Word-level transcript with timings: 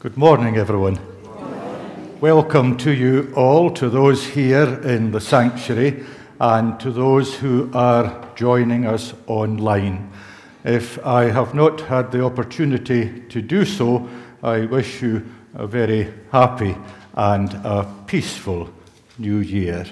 Good 0.00 0.16
morning, 0.16 0.58
everyone. 0.58 0.96
Welcome 2.20 2.76
to 2.76 2.92
you 2.92 3.32
all, 3.34 3.68
to 3.72 3.90
those 3.90 4.24
here 4.24 4.80
in 4.84 5.10
the 5.10 5.20
sanctuary, 5.20 6.04
and 6.38 6.78
to 6.78 6.92
those 6.92 7.34
who 7.34 7.68
are 7.74 8.28
joining 8.36 8.86
us 8.86 9.12
online. 9.26 10.08
If 10.62 11.04
I 11.04 11.24
have 11.24 11.52
not 11.52 11.80
had 11.80 12.12
the 12.12 12.24
opportunity 12.24 13.24
to 13.28 13.42
do 13.42 13.64
so, 13.64 14.08
I 14.40 14.66
wish 14.66 15.02
you 15.02 15.26
a 15.54 15.66
very 15.66 16.14
happy 16.30 16.76
and 17.14 17.52
a 17.54 17.92
peaceful 18.06 18.70
new 19.18 19.38
year. 19.38 19.84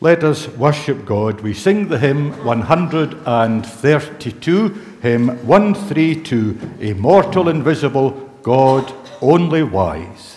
Let 0.00 0.24
us 0.24 0.48
worship 0.48 1.06
God. 1.06 1.42
We 1.42 1.54
sing 1.54 1.86
the 1.86 2.00
hymn 2.00 2.32
132, 2.44 4.68
hymn 5.00 5.28
132, 5.46 6.58
Immortal, 6.80 7.48
Invisible, 7.48 8.25
God 8.46 8.94
only 9.20 9.64
wise. 9.64 10.35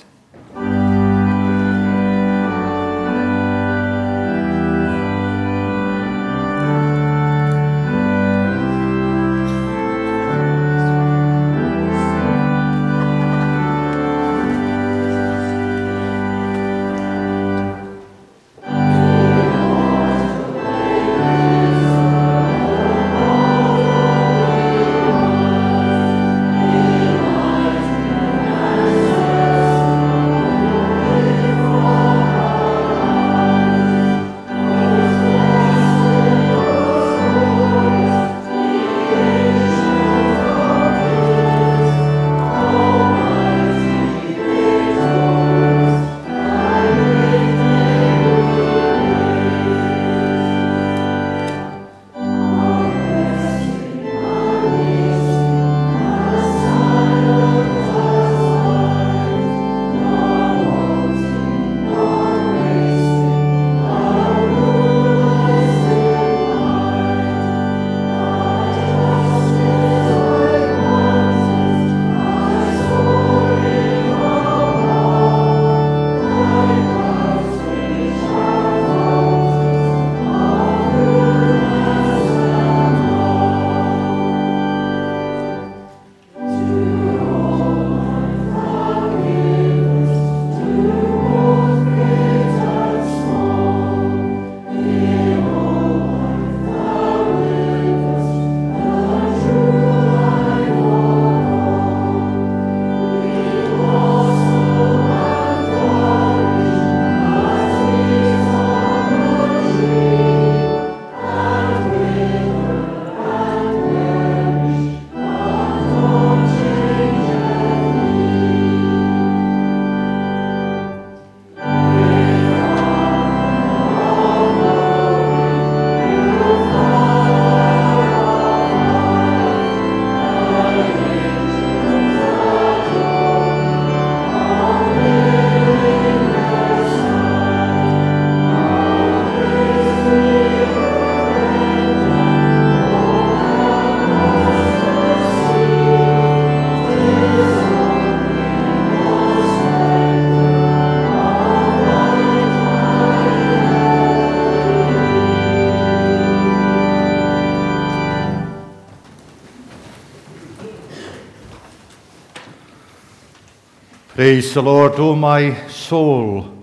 Praise 164.19 164.53
the 164.53 164.61
Lord, 164.61 164.99
O 164.99 165.15
my 165.15 165.65
soul, 165.69 166.53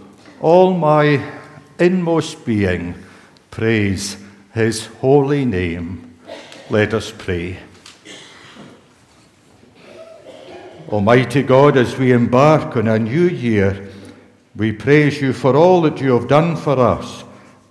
all 0.43 0.75
my 0.75 1.27
inmost 1.79 2.45
being, 2.45 2.95
praise 3.51 4.19
his 4.53 4.85
holy 5.01 5.47
name. 5.47 6.19
Let 6.69 6.93
us 6.93 7.15
pray. 7.17 7.57
Almighty 10.91 11.43
God, 11.43 11.79
as 11.79 11.97
we 11.97 12.13
embark 12.13 12.77
on 12.77 12.89
a 12.89 12.99
new 12.99 13.27
year, 13.27 13.89
we 14.55 14.73
praise 14.73 15.23
you 15.23 15.33
for 15.33 15.57
all 15.57 15.81
that 15.81 15.99
you 15.99 16.13
have 16.13 16.29
done 16.29 16.57
for 16.57 16.79
us 16.79 17.25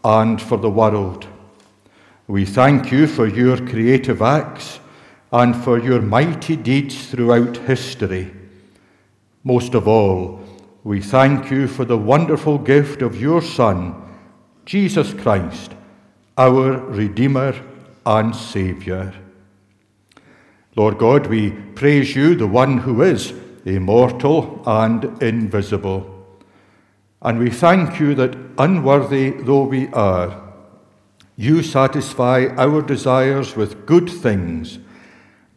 and 0.03 0.41
for 0.41 0.57
the 0.57 0.72
world. 0.72 1.28
We 2.25 2.46
thank 2.46 2.91
you 2.91 3.06
for 3.06 3.28
your 3.28 3.57
creative 3.57 4.23
acts 4.23 4.79
and 5.31 5.56
for 5.56 5.78
your 5.78 6.02
mighty 6.02 6.56
deeds 6.56 7.06
throughout 7.06 7.57
history. 7.57 8.31
Most 9.47 9.75
of 9.75 9.88
all, 9.88 10.39
we 10.83 11.00
thank 11.00 11.51
you 11.51 11.67
for 11.67 11.85
the 11.85 12.00
wonderful 12.00 12.57
gift 12.57 13.03
of 13.03 13.22
your 13.22 13.44
Son, 13.44 13.94
Jesus 14.66 15.13
Christ, 15.13 15.72
our 16.35 16.79
Redeemer 16.79 17.53
and 18.07 18.35
Saviour. 18.35 19.13
Lord 20.75 20.97
God, 20.97 21.28
we 21.28 21.51
praise 21.51 22.16
you, 22.16 22.34
the 22.34 22.47
one 22.47 22.79
who 22.79 23.03
is 23.03 23.34
immortal 23.66 24.63
and 24.66 25.22
invisible. 25.22 26.25
And 27.22 27.38
we 27.38 27.51
thank 27.51 28.00
you 28.00 28.16
that, 28.16 28.35
unworthy 28.57 29.29
though 29.29 29.66
we 29.66 29.89
are, 29.89 30.41
you 31.38 31.61
satisfy 31.61 32.47
our 32.57 32.81
desires 32.81 33.55
with 33.55 33.85
good 33.85 34.09
things, 34.09 34.79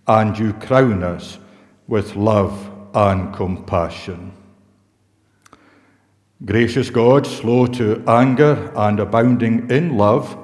and 0.07 0.39
you 0.39 0.53
crown 0.53 1.03
us 1.03 1.39
with 1.87 2.17
love 2.17 2.68
and 2.95 3.35
compassion. 3.35 4.33
Gracious 6.45 6.89
God, 6.91 7.27
slow 7.27 7.67
to 7.67 8.03
anger 8.07 8.73
and 8.77 9.01
abounding 9.01 9.71
in 9.71 9.97
love, 9.97 10.37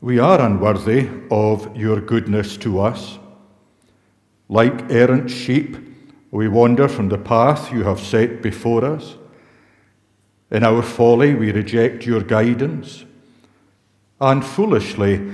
we 0.00 0.18
are 0.18 0.40
unworthy 0.40 1.08
of 1.30 1.76
your 1.76 2.00
goodness 2.00 2.56
to 2.58 2.80
us. 2.80 3.18
Like 4.48 4.90
errant 4.90 5.30
sheep, 5.30 5.76
we 6.30 6.48
wander 6.48 6.88
from 6.88 7.08
the 7.08 7.18
path 7.18 7.72
you 7.72 7.84
have 7.84 8.00
set 8.00 8.42
before 8.42 8.84
us. 8.84 9.16
In 10.50 10.64
our 10.64 10.82
folly, 10.82 11.34
we 11.34 11.52
reject 11.52 12.06
your 12.06 12.20
guidance, 12.20 13.04
and 14.20 14.44
foolishly, 14.44 15.30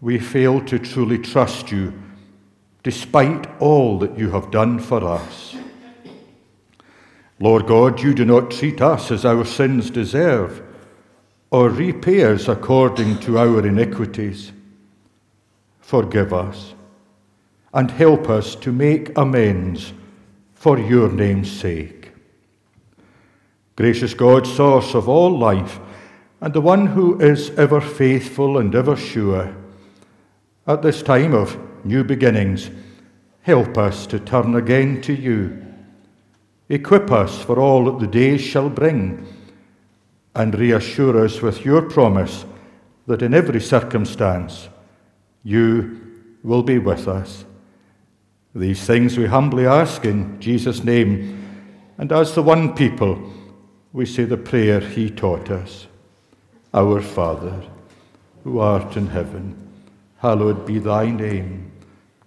we 0.00 0.18
fail 0.18 0.60
to 0.66 0.78
truly 0.78 1.18
trust 1.18 1.72
you 1.72 1.92
despite 2.82 3.46
all 3.60 3.98
that 3.98 4.18
you 4.18 4.30
have 4.30 4.50
done 4.50 4.78
for 4.78 5.04
us. 5.04 5.54
Lord 7.38 7.66
God, 7.66 8.00
you 8.00 8.14
do 8.14 8.24
not 8.24 8.50
treat 8.50 8.80
us 8.82 9.10
as 9.10 9.24
our 9.24 9.44
sins 9.44 9.90
deserve, 9.90 10.62
or 11.50 11.70
repay 11.70 12.24
us 12.24 12.48
according 12.48 13.18
to 13.20 13.38
our 13.38 13.66
iniquities. 13.66 14.52
Forgive 15.80 16.32
us 16.32 16.74
and 17.72 17.90
help 17.90 18.28
us 18.28 18.54
to 18.56 18.72
make 18.72 19.16
amends 19.16 19.92
for 20.54 20.78
your 20.78 21.10
name's 21.10 21.50
sake. 21.50 22.12
Gracious 23.76 24.12
God, 24.12 24.46
source 24.46 24.94
of 24.94 25.08
all 25.08 25.36
life, 25.36 25.80
and 26.40 26.52
the 26.52 26.60
one 26.60 26.88
who 26.88 27.18
is 27.20 27.50
ever 27.50 27.80
faithful 27.80 28.58
and 28.58 28.74
ever 28.74 28.96
sure, 28.96 29.54
at 30.66 30.82
this 30.82 31.02
time 31.02 31.34
of 31.34 31.58
new 31.84 32.04
beginnings, 32.04 32.70
help 33.42 33.78
us 33.78 34.06
to 34.08 34.18
turn 34.18 34.54
again 34.54 35.00
to 35.02 35.12
you. 35.12 35.64
Equip 36.68 37.10
us 37.10 37.42
for 37.42 37.58
all 37.58 37.84
that 37.86 37.98
the 37.98 38.06
days 38.06 38.40
shall 38.40 38.70
bring, 38.70 39.26
and 40.34 40.54
reassure 40.54 41.24
us 41.24 41.42
with 41.42 41.64
your 41.64 41.82
promise 41.82 42.44
that 43.06 43.22
in 43.22 43.34
every 43.34 43.60
circumstance 43.60 44.68
you 45.42 46.00
will 46.42 46.62
be 46.62 46.78
with 46.78 47.08
us. 47.08 47.44
These 48.54 48.84
things 48.84 49.16
we 49.16 49.26
humbly 49.26 49.66
ask 49.66 50.04
in 50.04 50.40
Jesus' 50.40 50.84
name, 50.84 51.36
and 51.98 52.12
as 52.12 52.34
the 52.34 52.42
one 52.42 52.74
people, 52.74 53.32
we 53.92 54.06
say 54.06 54.24
the 54.24 54.36
prayer 54.36 54.80
he 54.80 55.10
taught 55.10 55.50
us 55.50 55.86
Our 56.72 57.00
Father, 57.00 57.62
who 58.44 58.58
art 58.60 58.96
in 58.96 59.08
heaven, 59.08 59.56
hallowed 60.18 60.66
be 60.66 60.78
thy 60.78 61.10
name. 61.10 61.69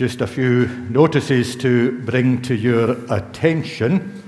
Just 0.00 0.22
a 0.22 0.26
few 0.26 0.66
notices 0.88 1.54
to 1.56 2.00
bring 2.06 2.40
to 2.40 2.54
your 2.54 2.92
attention. 3.12 4.22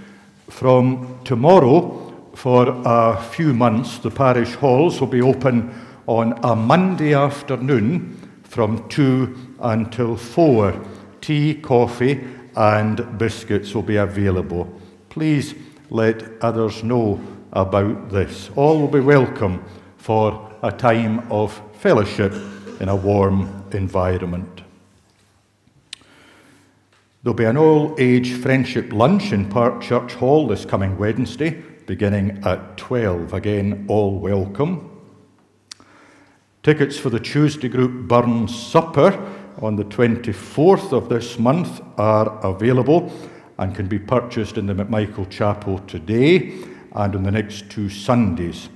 From 0.50 1.19
tomorrow, 1.24 2.12
for 2.34 2.82
a 2.84 3.19
few 3.19 3.54
months, 3.54 3.96
the 3.96 4.10
parish 4.10 4.54
halls 4.56 5.00
will 5.00 5.06
be 5.06 5.22
open 5.22 5.74
on 6.06 6.38
a 6.42 6.54
Monday 6.54 7.14
afternoon 7.14 8.19
from 8.42 8.86
2 8.90 9.56
until 9.60 10.14
4. 10.14 10.78
Tea, 11.22 11.54
coffee, 11.54 12.22
and 12.54 13.18
biscuits 13.18 13.75
will 13.75 13.80
be 13.80 13.96
available. 13.96 14.78
Please 15.08 15.54
let 15.88 16.22
others 16.42 16.84
know 16.84 17.18
about 17.54 18.10
this. 18.10 18.50
All 18.56 18.78
will 18.78 18.88
be 18.88 19.00
welcome 19.00 19.64
for 19.96 20.52
a 20.62 20.70
time 20.70 21.32
of 21.32 21.58
fellowship 21.78 22.34
in 22.78 22.90
a 22.90 22.94
warm 22.94 23.64
environment. 23.72 24.62
There'll 27.22 27.36
be 27.36 27.44
an 27.44 27.56
all 27.56 27.94
age 27.98 28.32
friendship 28.32 28.92
lunch 28.92 29.30
in 29.30 29.48
Park 29.48 29.80
Church 29.80 30.14
Hall 30.14 30.48
this 30.48 30.64
coming 30.64 30.98
Wednesday, 30.98 31.50
beginning 31.86 32.42
at 32.44 32.76
12. 32.76 33.32
Again, 33.32 33.84
all 33.86 34.19
welcome. 34.19 34.90
Tickets 36.64 36.98
for 36.98 37.10
the 37.10 37.20
Tuesday 37.20 37.69
group 37.69 38.08
Burns 38.08 38.52
Supper 38.52 39.12
on 39.58 39.76
the 39.76 39.84
24th 39.84 40.92
of 40.92 41.08
this 41.08 41.38
month 41.38 41.80
are 41.96 42.44
available 42.44 43.12
and 43.56 43.72
can 43.72 43.86
be 43.86 44.00
purchased 44.00 44.58
in 44.58 44.66
the 44.66 44.75
McMichael 44.75 45.30
Chapel 45.30 45.78
today 45.86 46.58
and 46.96 47.14
on 47.14 47.22
the 47.22 47.30
next 47.30 47.70
two 47.70 47.88
Sundays. 47.88 48.68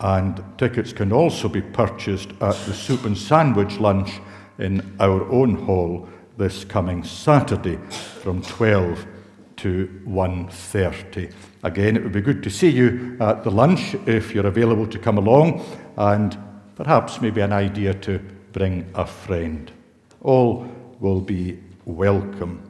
And 0.00 0.42
tickets 0.58 0.92
can 0.92 1.12
also 1.12 1.48
be 1.48 1.62
purchased 1.62 2.30
at 2.40 2.56
the 2.66 2.74
Soup 2.74 3.04
and 3.04 3.16
Sandwich 3.16 3.78
lunch 3.78 4.20
in 4.58 4.96
our 4.98 5.22
own 5.30 5.54
hall 5.54 6.08
this 6.36 6.64
coming 6.64 7.02
Saturday 7.02 7.76
from 8.20 8.42
12 8.42 9.06
to 9.56 10.02
1.30. 10.06 11.32
Again, 11.62 11.96
it 11.96 12.02
would 12.02 12.12
be 12.12 12.20
good 12.20 12.42
to 12.42 12.50
see 12.50 12.68
you 12.68 13.16
at 13.20 13.42
the 13.42 13.50
lunch 13.50 13.94
if 14.06 14.34
you're 14.34 14.46
available 14.46 14.86
to 14.86 14.98
come 14.98 15.16
along 15.16 15.64
and 15.96 16.36
perhaps 16.74 17.20
maybe 17.20 17.40
an 17.40 17.52
idea 17.52 17.94
to 17.94 18.18
bring 18.52 18.86
a 18.94 19.06
friend. 19.06 19.72
All 20.20 20.66
will 21.00 21.20
be 21.20 21.58
welcome. 21.86 22.60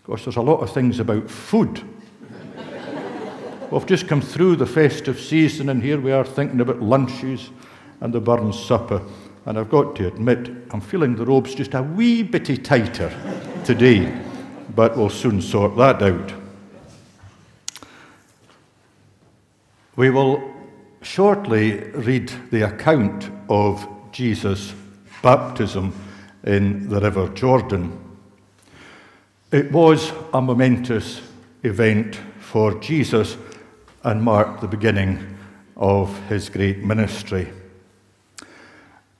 Of 0.00 0.06
course, 0.06 0.24
there's 0.24 0.36
a 0.36 0.42
lot 0.42 0.60
of 0.60 0.72
things 0.72 1.00
about 1.00 1.28
food. 1.28 1.82
We've 3.70 3.86
just 3.86 4.08
come 4.08 4.20
through 4.20 4.56
the 4.56 4.66
festive 4.66 5.20
season, 5.20 5.68
and 5.68 5.80
here 5.80 6.00
we 6.00 6.10
are 6.10 6.24
thinking 6.24 6.60
about 6.60 6.82
lunches 6.82 7.50
and 8.00 8.12
the 8.12 8.20
Burns 8.20 8.58
supper. 8.58 9.00
And 9.46 9.58
I've 9.58 9.70
got 9.70 9.96
to 9.96 10.06
admit, 10.06 10.50
I'm 10.70 10.80
feeling 10.80 11.16
the 11.16 11.24
robes 11.24 11.54
just 11.54 11.74
a 11.74 11.82
wee 11.82 12.22
bitty 12.22 12.56
tighter 12.58 13.10
today, 13.64 14.16
but 14.74 14.96
we'll 14.96 15.10
soon 15.10 15.40
sort 15.40 15.76
that 15.76 16.02
out. 16.02 16.32
We 19.96 20.10
will 20.10 20.42
shortly 21.02 21.78
read 21.90 22.32
the 22.50 22.62
account 22.62 23.30
of 23.48 23.86
Jesus' 24.12 24.74
baptism 25.22 25.92
in 26.44 26.88
the 26.88 27.00
River 27.00 27.28
Jordan. 27.28 27.98
It 29.52 29.72
was 29.72 30.12
a 30.32 30.40
momentous 30.40 31.20
event 31.62 32.20
for 32.38 32.78
Jesus 32.80 33.36
and 34.04 34.22
marked 34.22 34.60
the 34.60 34.68
beginning 34.68 35.36
of 35.76 36.16
his 36.28 36.48
great 36.48 36.84
ministry. 36.84 37.50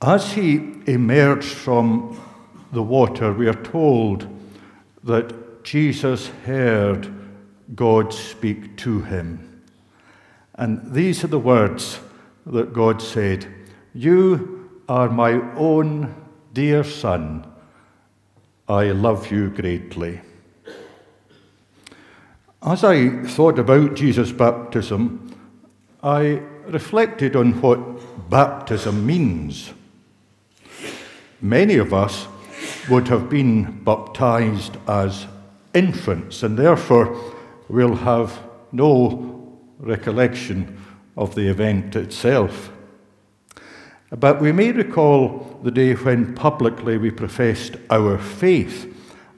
As 0.01 0.33
he 0.33 0.55
emerged 0.87 1.53
from 1.53 2.19
the 2.71 2.81
water, 2.81 3.31
we 3.33 3.47
are 3.47 3.63
told 3.63 4.27
that 5.03 5.63
Jesus 5.63 6.27
heard 6.45 7.13
God 7.75 8.11
speak 8.11 8.77
to 8.77 9.01
him. 9.01 9.61
And 10.55 10.91
these 10.91 11.23
are 11.23 11.27
the 11.27 11.39
words 11.39 11.99
that 12.47 12.73
God 12.73 12.99
said 12.99 13.45
You 13.93 14.81
are 14.89 15.09
my 15.09 15.33
own 15.55 16.15
dear 16.51 16.83
son. 16.83 17.45
I 18.67 18.91
love 18.91 19.31
you 19.31 19.49
greatly. 19.49 20.21
As 22.63 22.83
I 22.83 23.23
thought 23.23 23.59
about 23.59 23.95
Jesus' 23.95 24.31
baptism, 24.31 25.35
I 26.01 26.41
reflected 26.67 27.35
on 27.35 27.61
what 27.61 28.29
baptism 28.29 29.05
means. 29.05 29.73
Many 31.41 31.77
of 31.77 31.91
us 31.91 32.27
would 32.87 33.07
have 33.07 33.29
been 33.29 33.83
baptized 33.83 34.77
as 34.87 35.25
infants, 35.73 36.43
and 36.43 36.57
therefore 36.57 37.19
will 37.67 37.95
have 37.95 38.39
no 38.71 39.57
recollection 39.79 40.77
of 41.17 41.33
the 41.33 41.47
event 41.47 41.95
itself. 41.95 42.71
But 44.11 44.41
we 44.41 44.51
may 44.51 44.71
recall 44.71 45.59
the 45.63 45.71
day 45.71 45.93
when 45.93 46.35
publicly 46.35 46.97
we 46.97 47.09
professed 47.11 47.75
our 47.89 48.17
faith 48.19 48.93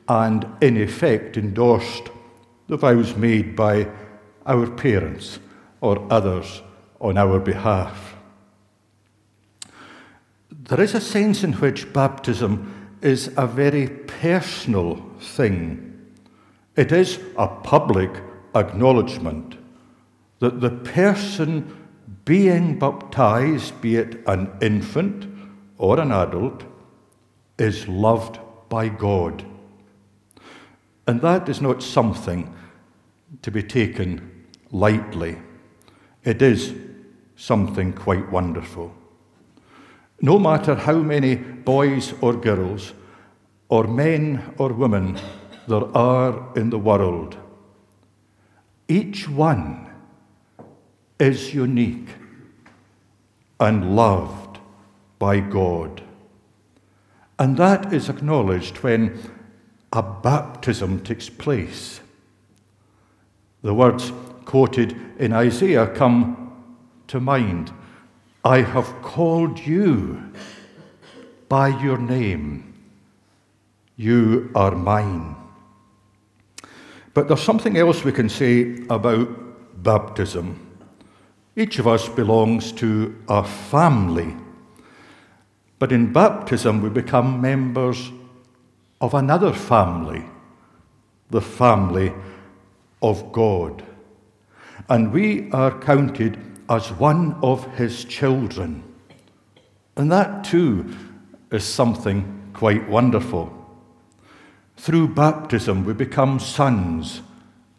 and, 0.09 0.45
in 0.61 0.75
effect, 0.75 1.37
endorsed 1.37 2.09
the 2.67 2.77
vows 2.77 3.15
made 3.15 3.55
by 3.55 3.87
our 4.45 4.67
parents 4.69 5.39
or 5.79 6.05
others 6.11 6.61
on 6.99 7.17
our 7.17 7.39
behalf. 7.39 8.12
There 10.73 10.83
is 10.83 10.95
a 10.95 11.01
sense 11.01 11.43
in 11.43 11.53
which 11.53 11.93
baptism 11.93 12.97
is 12.99 13.31
a 13.37 13.45
very 13.45 13.87
personal 13.87 14.95
thing. 15.19 16.09
It 16.75 16.91
is 16.91 17.19
a 17.37 17.47
public 17.47 18.09
acknowledgement 18.55 19.55
that 20.39 20.61
the 20.61 20.71
person 20.71 21.87
being 22.25 22.79
baptized, 22.79 23.81
be 23.81 23.97
it 23.97 24.23
an 24.25 24.49
infant 24.63 25.27
or 25.77 25.99
an 25.99 26.11
adult, 26.11 26.63
is 27.59 27.87
loved 27.87 28.39
by 28.67 28.89
God. 28.89 29.45
And 31.05 31.21
that 31.21 31.47
is 31.49 31.61
not 31.61 31.83
something 31.83 32.51
to 33.43 33.51
be 33.51 33.61
taken 33.61 34.47
lightly. 34.71 35.37
It 36.23 36.41
is 36.41 36.73
something 37.35 37.93
quite 37.93 38.31
wonderful. 38.31 38.91
No 40.23 40.39
matter 40.39 40.73
how 40.73 40.99
many 40.99 41.35
boys 41.35 42.13
or 42.21 42.33
girls, 42.33 42.93
or 43.67 43.87
men 43.87 44.53
or 44.57 44.71
women 44.71 45.19
there 45.67 45.85
are 45.97 46.49
in 46.55 46.69
the 46.69 46.79
world, 46.79 47.35
each 48.87 49.27
one 49.27 49.89
is 51.19 51.53
unique 51.53 52.07
and 53.59 53.97
loved 53.97 54.59
by 55.19 55.41
God. 55.41 56.01
And 57.37 57.57
that 57.57 57.91
is 57.91 58.07
acknowledged 58.07 58.77
when 58.77 59.19
a 59.91 60.01
baptism 60.01 61.03
takes 61.03 61.27
place. 61.27 61.99
The 63.61 63.73
words 63.73 64.13
quoted 64.45 64.95
in 65.19 65.33
Isaiah 65.33 65.87
come 65.87 66.63
to 67.07 67.19
mind. 67.19 67.73
I 68.45 68.61
have 68.61 69.01
called 69.01 69.57
you 69.59 70.21
by 71.47 71.69
your 71.81 71.97
name. 71.97 72.73
You 73.95 74.51
are 74.53 74.75
mine. 74.75 75.37
But 77.13 77.27
there's 77.27 77.41
something 77.41 77.77
else 77.77 78.03
we 78.03 78.11
can 78.11 78.27
say 78.27 78.85
about 78.89 79.29
baptism. 79.81 80.59
Each 81.55 81.79
of 81.79 81.87
us 81.87 82.09
belongs 82.09 82.73
to 82.73 83.15
a 83.29 83.45
family. 83.45 84.35
But 85.79 85.93
in 85.93 86.11
baptism, 86.11 86.81
we 86.81 86.89
become 86.89 87.39
members 87.39 88.11
of 88.99 89.13
another 89.13 89.53
family, 89.53 90.25
the 91.29 91.41
family 91.41 92.11
of 93.01 93.31
God. 93.31 93.83
And 94.89 95.13
we 95.13 95.49
are 95.51 95.79
counted 95.79 96.37
as 96.69 96.91
one 96.91 97.37
of 97.41 97.65
his 97.75 98.05
children. 98.05 98.83
And 99.95 100.11
that 100.11 100.43
too 100.43 100.93
is 101.51 101.63
something 101.63 102.51
quite 102.53 102.89
wonderful. 102.89 103.51
Through 104.77 105.09
baptism, 105.09 105.85
we 105.85 105.93
become 105.93 106.39
sons 106.39 107.21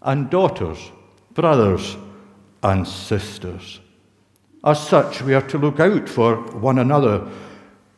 and 0.02 0.30
daughters, 0.30 0.90
brothers 1.32 1.96
and 2.62 2.86
sisters. 2.86 3.80
As 4.64 4.86
such, 4.86 5.22
we 5.22 5.34
are 5.34 5.46
to 5.48 5.58
look 5.58 5.80
out 5.80 6.08
for 6.08 6.36
one 6.52 6.78
another 6.78 7.28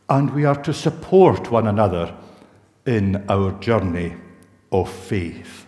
and 0.08 0.34
we 0.34 0.44
are 0.44 0.60
to 0.62 0.72
support 0.72 1.50
one 1.50 1.66
another 1.66 2.16
in 2.86 3.24
our 3.28 3.52
journey 3.60 4.14
of 4.72 4.90
faith. 4.90 5.65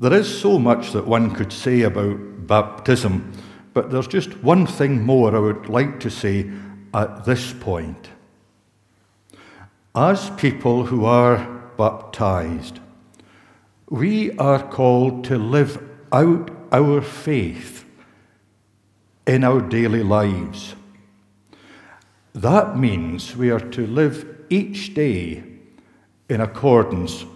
There 0.00 0.14
is 0.14 0.40
so 0.40 0.58
much 0.58 0.92
that 0.92 1.06
one 1.06 1.34
could 1.34 1.52
say 1.52 1.82
about 1.82 2.46
baptism, 2.46 3.34
but 3.74 3.90
there's 3.90 4.08
just 4.08 4.42
one 4.42 4.66
thing 4.66 5.04
more 5.04 5.36
I 5.36 5.38
would 5.38 5.68
like 5.68 6.00
to 6.00 6.10
say 6.10 6.50
at 6.94 7.26
this 7.26 7.52
point. 7.52 8.08
As 9.94 10.30
people 10.30 10.86
who 10.86 11.04
are 11.04 11.44
baptized, 11.76 12.80
we 13.90 14.34
are 14.38 14.66
called 14.70 15.24
to 15.24 15.36
live 15.36 15.86
out 16.12 16.50
our 16.72 17.02
faith 17.02 17.84
in 19.26 19.44
our 19.44 19.60
daily 19.60 20.02
lives. 20.02 20.76
That 22.32 22.78
means 22.78 23.36
we 23.36 23.50
are 23.50 23.60
to 23.60 23.86
live 23.86 24.46
each 24.48 24.94
day 24.94 25.44
in 26.30 26.40
accordance 26.40 27.26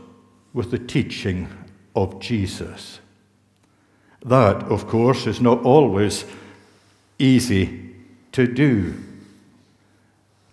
with 0.55 0.71
the 0.71 0.79
teaching 0.79 1.47
of 1.95 2.21
Jesus. 2.21 3.01
That, 4.25 4.63
of 4.65 4.87
course, 4.87 5.27
is 5.27 5.41
not 5.41 5.63
always 5.65 6.25
easy 7.19 7.95
to 8.33 8.47
do. 8.47 8.95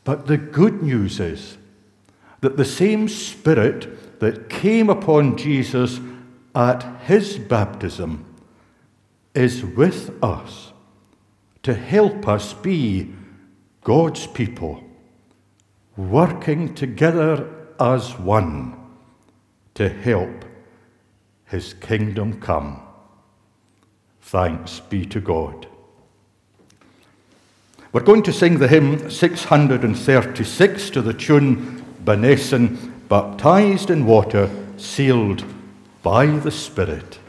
But 0.04 0.28
the 0.28 0.38
good 0.38 0.84
news 0.84 1.20
is 1.20 1.58
that 2.42 2.58
the 2.58 2.66
same 2.66 3.08
Spirit 3.08 4.20
that 4.20 4.50
came 4.50 4.90
upon 4.90 5.38
Jesus 5.38 6.00
at 6.54 6.84
his 7.04 7.38
baptism 7.38 8.26
is 9.34 9.64
with 9.64 10.12
us 10.24 10.74
to 11.64 11.74
help 11.74 12.28
us 12.28 12.54
be 12.54 13.14
God's 13.84 14.28
people, 14.28 14.84
working 15.96 16.76
together 16.76 17.48
as 17.80 18.18
one 18.20 18.76
to 19.76 19.90
help 19.90 20.46
his 21.52 21.74
kingdom 21.76 22.40
come. 22.40 22.82
Thanks 24.22 24.80
be 24.80 25.06
to 25.08 25.20
God. 25.20 25.68
We're 27.92 28.02
going 28.02 28.24
to 28.24 28.32
sing 28.32 28.58
the 28.58 28.70
hymn 28.70 29.12
636 29.12 30.90
to 30.92 31.02
the 31.02 31.14
tune 31.14 31.84
Bunessan, 32.06 33.04
baptized 33.10 33.90
in 33.90 34.06
water, 34.06 34.50
sealed 34.78 35.44
by 36.02 36.26
the 36.26 36.52
Spirit. 36.52 37.20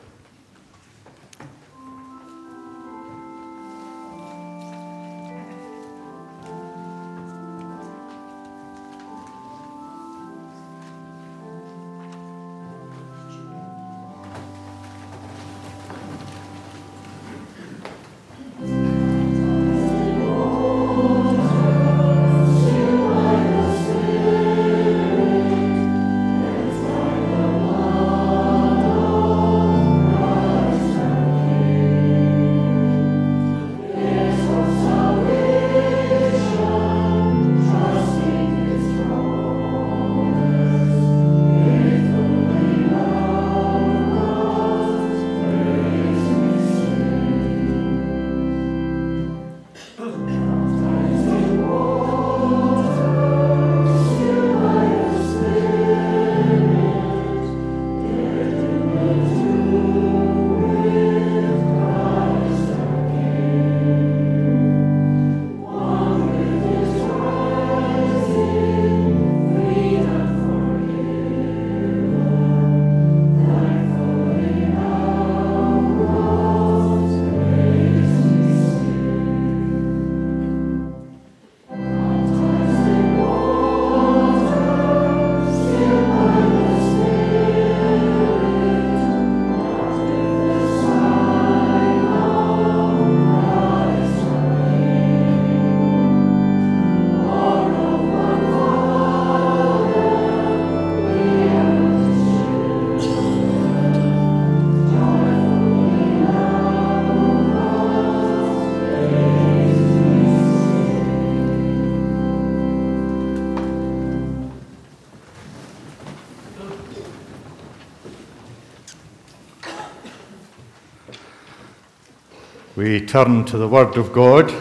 We 122.82 122.98
turn 123.00 123.44
to 123.44 123.58
the 123.58 123.68
Word 123.68 123.96
of 123.96 124.12
God, 124.12 124.52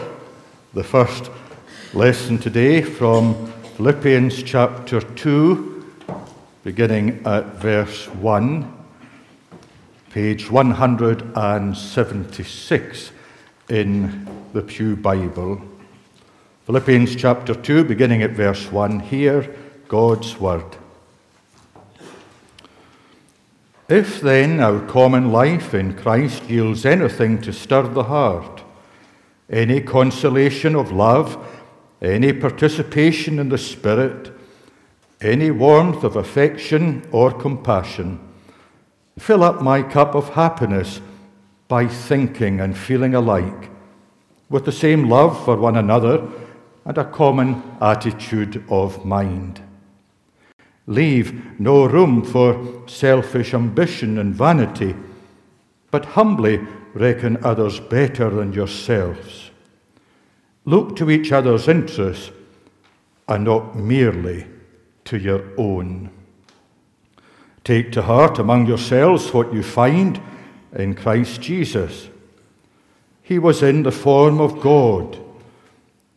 the 0.74 0.84
first 0.84 1.28
lesson 1.92 2.38
today 2.38 2.80
from 2.80 3.48
Philippians 3.76 4.44
chapter 4.44 5.00
2, 5.00 5.84
beginning 6.62 7.20
at 7.26 7.56
verse 7.56 8.06
1, 8.06 8.72
page 10.10 10.48
176 10.48 13.10
in 13.68 14.28
the 14.52 14.62
Pew 14.62 14.94
Bible. 14.94 15.60
Philippians 16.66 17.16
chapter 17.16 17.56
2, 17.56 17.82
beginning 17.82 18.22
at 18.22 18.30
verse 18.30 18.70
1, 18.70 19.00
hear 19.00 19.52
God's 19.88 20.38
Word. 20.38 20.76
If 23.92 24.22
then 24.22 24.58
our 24.60 24.80
common 24.86 25.32
life 25.32 25.74
in 25.74 25.92
Christ 25.94 26.48
yields 26.48 26.86
anything 26.86 27.42
to 27.42 27.52
stir 27.52 27.82
the 27.82 28.04
heart, 28.04 28.62
any 29.50 29.82
consolation 29.82 30.74
of 30.74 30.92
love, 30.92 31.36
any 32.00 32.32
participation 32.32 33.38
in 33.38 33.50
the 33.50 33.58
Spirit, 33.58 34.32
any 35.20 35.50
warmth 35.50 36.04
of 36.04 36.16
affection 36.16 37.06
or 37.12 37.32
compassion, 37.32 38.18
Fill 39.18 39.44
up 39.44 39.60
my 39.60 39.82
cup 39.82 40.14
of 40.14 40.30
happiness 40.30 41.02
by 41.68 41.86
thinking 41.86 42.62
and 42.62 42.74
feeling 42.74 43.14
alike, 43.14 43.68
with 44.48 44.64
the 44.64 44.72
same 44.72 45.10
love 45.10 45.44
for 45.44 45.58
one 45.58 45.76
another 45.76 46.26
and 46.86 46.96
a 46.96 47.04
common 47.04 47.62
attitude 47.78 48.64
of 48.70 49.04
mind. 49.04 49.60
Leave 50.86 51.60
no 51.60 51.84
room 51.84 52.24
for 52.24 52.82
selfish 52.88 53.54
ambition 53.54 54.18
and 54.18 54.34
vanity, 54.34 54.94
but 55.90 56.04
humbly 56.04 56.58
reckon 56.94 57.42
others 57.44 57.80
better 57.80 58.28
than 58.30 58.52
yourselves. 58.52 59.50
Look 60.64 60.96
to 60.96 61.10
each 61.10 61.32
other's 61.32 61.68
interests 61.68 62.30
and 63.28 63.44
not 63.44 63.76
merely 63.76 64.46
to 65.04 65.18
your 65.18 65.42
own. 65.56 66.10
Take 67.64 67.92
to 67.92 68.02
heart 68.02 68.38
among 68.38 68.66
yourselves 68.66 69.32
what 69.32 69.52
you 69.52 69.62
find 69.62 70.20
in 70.74 70.94
Christ 70.94 71.40
Jesus. 71.40 72.08
He 73.22 73.38
was 73.38 73.62
in 73.62 73.84
the 73.84 73.92
form 73.92 74.40
of 74.40 74.60
God, 74.60 75.18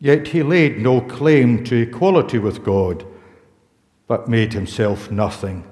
yet 0.00 0.28
he 0.28 0.42
laid 0.42 0.80
no 0.80 1.00
claim 1.00 1.62
to 1.64 1.76
equality 1.76 2.38
with 2.38 2.64
God, 2.64 3.06
but 4.06 4.28
made 4.28 4.52
himself 4.52 5.10
nothing, 5.10 5.64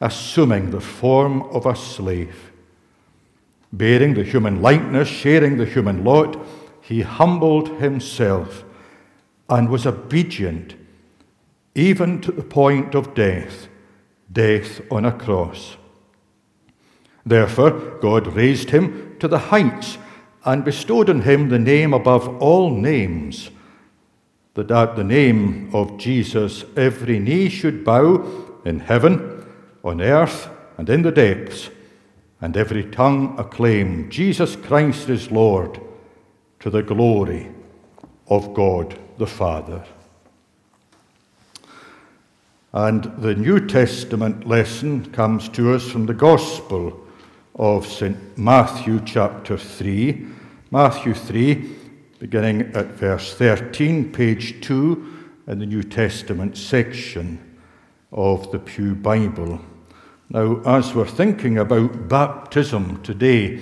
assuming 0.00 0.70
the 0.70 0.80
form 0.80 1.42
of 1.44 1.66
a 1.66 1.76
slave. 1.76 2.52
Bearing 3.72 4.14
the 4.14 4.24
human 4.24 4.60
likeness, 4.60 5.08
sharing 5.08 5.56
the 5.56 5.66
human 5.66 6.04
lot, 6.04 6.36
he 6.80 7.02
humbled 7.02 7.80
himself 7.80 8.64
and 9.48 9.68
was 9.68 9.86
obedient 9.86 10.74
even 11.74 12.20
to 12.20 12.32
the 12.32 12.42
point 12.42 12.94
of 12.94 13.14
death, 13.14 13.68
death 14.32 14.80
on 14.90 15.04
a 15.04 15.12
cross. 15.12 15.76
Therefore, 17.24 17.98
God 18.00 18.26
raised 18.28 18.70
him 18.70 19.16
to 19.20 19.28
the 19.28 19.38
heights 19.38 19.98
and 20.44 20.64
bestowed 20.64 21.10
on 21.10 21.22
him 21.22 21.48
the 21.48 21.58
name 21.58 21.92
above 21.92 22.28
all 22.42 22.70
names, 22.70 23.50
that 24.54 24.70
at 24.70 24.96
the 24.96 25.04
name 25.04 25.70
of 25.74 25.98
Jesus 25.98 26.64
every 26.76 27.18
knee 27.18 27.48
should 27.48 27.84
bow 27.84 28.24
in 28.64 28.80
heaven, 28.80 29.46
on 29.82 30.00
earth, 30.00 30.48
and 30.76 30.88
in 30.88 31.02
the 31.02 31.12
depths, 31.12 31.70
and 32.40 32.56
every 32.56 32.84
tongue 32.90 33.38
acclaim 33.38 34.10
Jesus 34.10 34.56
Christ 34.56 35.08
is 35.08 35.30
Lord, 35.30 35.80
to 36.60 36.70
the 36.70 36.82
glory 36.82 37.50
of 38.28 38.54
God 38.54 38.98
the 39.18 39.26
Father. 39.26 39.84
And 42.72 43.04
the 43.18 43.34
New 43.34 43.66
Testament 43.66 44.46
lesson 44.46 45.10
comes 45.12 45.48
to 45.50 45.74
us 45.74 45.90
from 45.90 46.06
the 46.06 46.14
Gospel 46.14 47.04
of 47.56 47.84
St. 47.86 48.38
Matthew, 48.38 49.00
chapter 49.04 49.58
3. 49.58 50.26
Matthew 50.70 51.14
3, 51.14 51.76
beginning 52.20 52.60
at 52.74 52.84
verse 52.88 53.32
13, 53.32 54.12
page 54.12 54.60
2 54.60 55.30
in 55.46 55.58
the 55.58 55.64
New 55.64 55.82
Testament 55.82 56.54
section 56.54 57.58
of 58.12 58.52
the 58.52 58.58
Pew 58.58 58.94
Bible. 58.94 59.58
Now, 60.28 60.60
as 60.66 60.94
we're 60.94 61.06
thinking 61.06 61.56
about 61.56 62.10
baptism 62.10 63.02
today, 63.02 63.60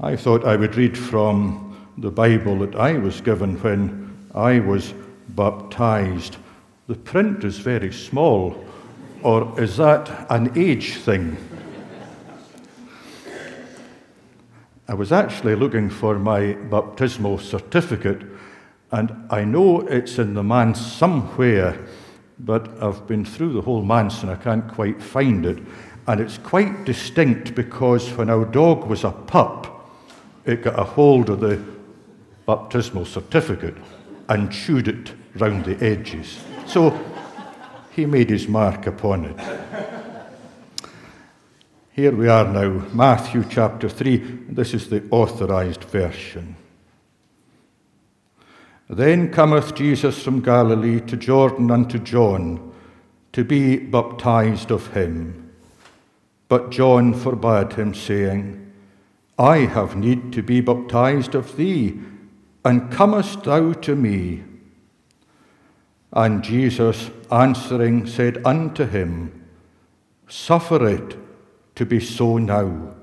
I 0.00 0.16
thought 0.16 0.44
I 0.44 0.54
would 0.54 0.76
read 0.76 0.98
from 0.98 1.74
the 1.96 2.10
Bible 2.10 2.58
that 2.58 2.76
I 2.76 2.98
was 2.98 3.22
given 3.22 3.58
when 3.62 4.14
I 4.34 4.60
was 4.60 4.92
baptized. 5.30 6.36
The 6.88 6.96
print 6.96 7.42
is 7.42 7.56
very 7.56 7.90
small, 7.90 8.62
or 9.22 9.58
is 9.58 9.78
that 9.78 10.26
an 10.28 10.52
age 10.58 10.96
thing? 10.96 11.38
I 14.86 14.92
was 14.92 15.12
actually 15.12 15.54
looking 15.54 15.88
for 15.88 16.18
my 16.18 16.52
baptismal 16.52 17.38
certificate, 17.38 18.20
and 18.92 19.26
I 19.30 19.42
know 19.42 19.80
it's 19.80 20.18
in 20.18 20.34
the 20.34 20.42
manse 20.42 20.78
somewhere, 20.78 21.78
but 22.38 22.82
I've 22.82 23.06
been 23.06 23.24
through 23.24 23.54
the 23.54 23.62
whole 23.62 23.82
manse 23.82 24.22
and 24.22 24.30
I 24.30 24.36
can't 24.36 24.68
quite 24.68 25.02
find 25.02 25.46
it. 25.46 25.58
And 26.06 26.20
it's 26.20 26.36
quite 26.36 26.84
distinct 26.84 27.54
because 27.54 28.10
when 28.10 28.28
our 28.28 28.44
dog 28.44 28.84
was 28.84 29.04
a 29.04 29.10
pup, 29.10 29.90
it 30.44 30.62
got 30.62 30.78
a 30.78 30.84
hold 30.84 31.30
of 31.30 31.40
the 31.40 31.62
baptismal 32.46 33.06
certificate 33.06 33.76
and 34.28 34.52
chewed 34.52 34.88
it 34.88 35.12
round 35.36 35.64
the 35.64 35.82
edges. 35.82 36.38
So 36.66 36.98
he 37.90 38.04
made 38.04 38.28
his 38.28 38.48
mark 38.48 38.86
upon 38.86 39.24
it. 39.24 39.93
Here 41.94 42.10
we 42.10 42.26
are 42.26 42.48
now, 42.48 42.84
Matthew 42.92 43.44
chapter 43.48 43.88
3. 43.88 44.16
This 44.48 44.74
is 44.74 44.88
the 44.90 45.04
authorized 45.12 45.84
version. 45.84 46.56
Then 48.90 49.30
cometh 49.30 49.76
Jesus 49.76 50.20
from 50.20 50.40
Galilee 50.42 50.98
to 51.02 51.16
Jordan 51.16 51.70
unto 51.70 52.00
John 52.00 52.72
to 53.32 53.44
be 53.44 53.76
baptized 53.76 54.72
of 54.72 54.92
him. 54.92 55.52
But 56.48 56.70
John 56.70 57.14
forbade 57.14 57.74
him, 57.74 57.94
saying, 57.94 58.72
I 59.38 59.58
have 59.58 59.94
need 59.94 60.32
to 60.32 60.42
be 60.42 60.60
baptized 60.60 61.36
of 61.36 61.56
thee, 61.56 62.00
and 62.64 62.90
comest 62.90 63.44
thou 63.44 63.72
to 63.72 63.94
me? 63.94 64.42
And 66.12 66.42
Jesus 66.42 67.12
answering 67.30 68.08
said 68.08 68.44
unto 68.44 68.84
him, 68.84 69.44
Suffer 70.26 70.88
it 70.88 71.23
to 71.74 71.84
be 71.84 72.00
so 72.00 72.38
now, 72.38 72.94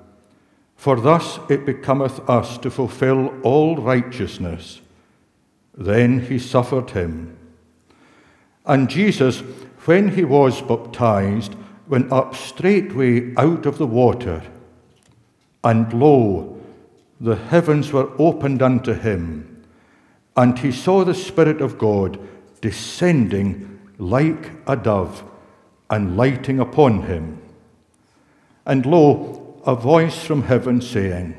for 0.75 0.99
thus 0.99 1.39
it 1.49 1.65
becometh 1.65 2.19
us 2.29 2.57
to 2.60 2.69
fulfill 2.69 3.34
all 3.41 3.75
righteousness. 3.75 4.81
Then 5.77 6.21
he 6.21 6.39
suffered 6.39 6.91
him. 6.91 7.38
And 8.65 8.89
Jesus, 8.89 9.39
when 9.86 10.10
he 10.10 10.23
was 10.23 10.62
baptized, 10.62 11.55
went 11.88 12.12
up 12.12 12.36
straightway 12.36 13.36
out 13.36 13.65
of 13.65 13.77
the 13.77 13.88
water. 13.88 14.43
And 15.63 15.91
lo, 15.93 16.62
the 17.19 17.36
heavens 17.36 17.93
were 17.93 18.10
opened 18.17 18.62
unto 18.62 18.93
him, 18.93 19.63
and 20.36 20.57
he 20.57 20.71
saw 20.71 21.03
the 21.03 21.13
Spirit 21.13 21.62
of 21.62 21.77
God 21.77 22.19
descending 22.62 23.79
like 23.97 24.51
a 24.65 24.75
dove 24.75 25.23
and 25.89 26.17
lighting 26.17 26.60
upon 26.60 27.03
him. 27.03 27.39
And 28.65 28.86
lo, 28.86 29.62
a 29.65 29.76
voice 29.76 30.24
from 30.24 30.43
heaven 30.43 30.82
saying, 30.82 31.36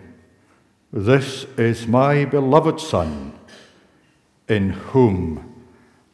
This 0.93 1.45
is 1.57 1.87
my 1.87 2.25
beloved 2.25 2.81
Son, 2.81 3.33
in 4.49 4.71
whom 4.71 5.65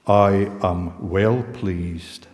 I 0.06 0.50
am 0.62 1.10
well 1.10 1.42
pleased. 1.52 2.26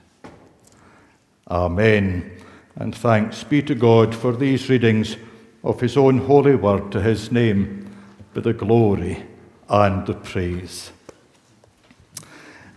Amen. 1.48 2.30
And 2.76 2.94
thanks 2.94 3.44
be 3.44 3.62
to 3.62 3.74
God 3.74 4.14
for 4.14 4.34
these 4.34 4.68
readings 4.68 5.16
of 5.62 5.80
his 5.80 5.96
own 5.96 6.18
holy 6.18 6.56
word 6.56 6.90
to 6.92 7.00
his 7.00 7.30
name, 7.30 7.88
be 8.34 8.40
the 8.40 8.52
glory 8.52 9.24
and 9.68 10.06
the 10.06 10.14
praise. 10.14 10.90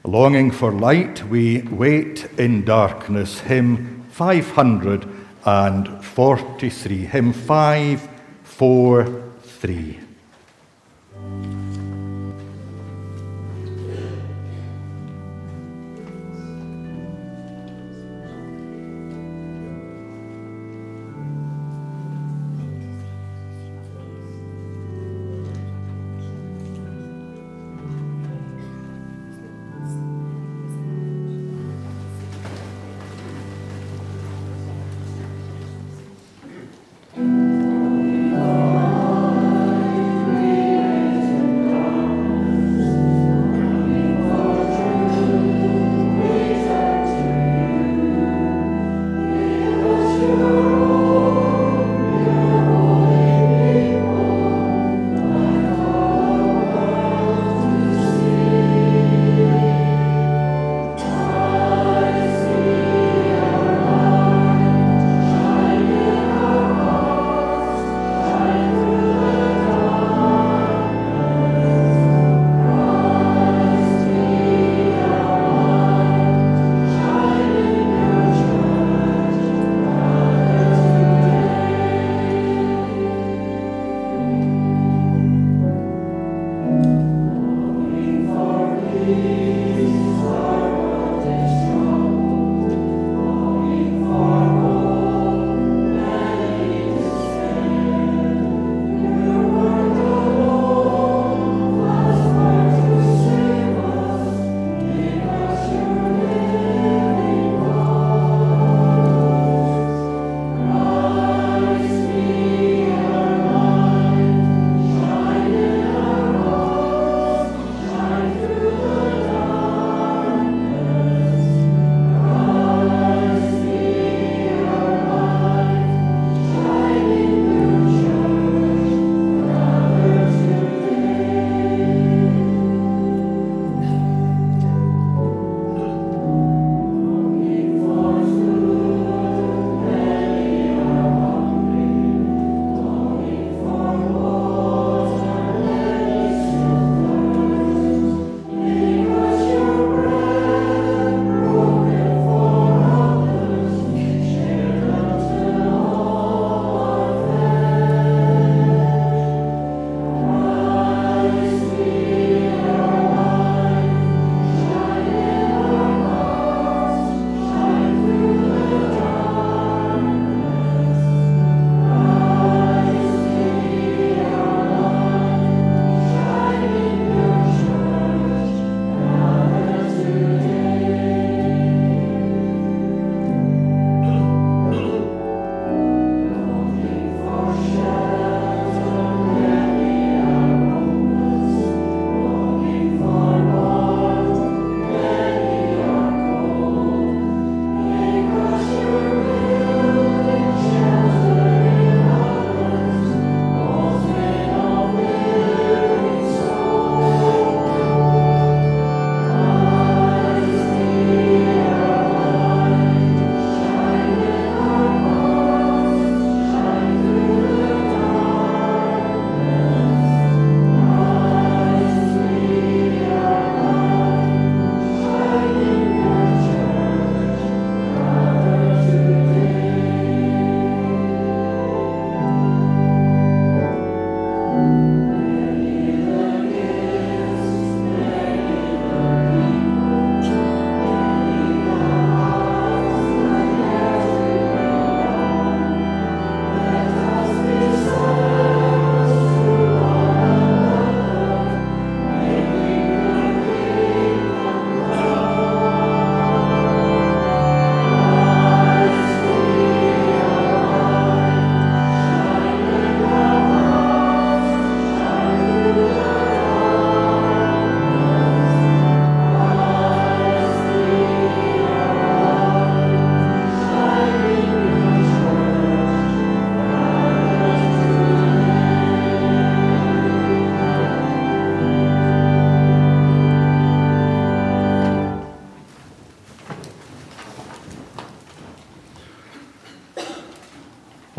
Longing 0.04 0.52
for 0.52 0.72
light, 0.72 1.28
we 1.28 1.64
wait 1.64 2.30
in 2.38 2.64
darkness. 2.64 3.40
Hymn 3.40 4.06
543. 5.43 7.06
Hymn 7.06 7.34
543. 7.34 10.07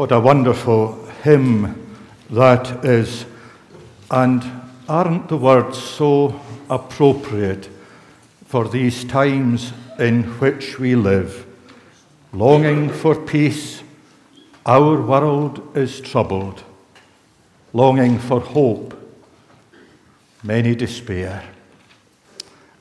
What 0.09 0.17
a 0.17 0.21
wonderful 0.21 1.05
hymn 1.23 1.99
that 2.31 2.83
is. 2.83 3.27
And 4.11 4.43
aren't 4.89 5.29
the 5.29 5.37
words 5.37 5.77
so 5.77 6.41
appropriate 6.71 7.69
for 8.47 8.67
these 8.67 9.05
times 9.05 9.75
in 9.99 10.23
which 10.41 10.79
we 10.79 10.95
live? 10.95 11.45
Longing 12.33 12.89
for 12.89 13.17
peace, 13.17 13.83
our 14.65 14.99
world 14.99 15.77
is 15.77 16.01
troubled. 16.01 16.65
Longing 17.75 18.19
for 18.19 18.41
hope, 18.41 18.99
many 20.43 20.75
despair. 20.75 21.43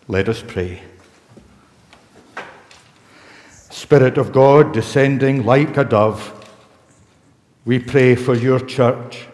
Let 0.08 0.30
us 0.30 0.42
pray. 0.48 0.82
Spirit 3.70 4.18
of 4.18 4.32
God, 4.32 4.72
descending 4.72 5.46
like 5.46 5.76
a 5.76 5.84
dove, 5.84 6.37
we 7.67 7.80
pray 7.80 8.15
for 8.15 8.34
your 8.34 8.62
church, 8.62 9.27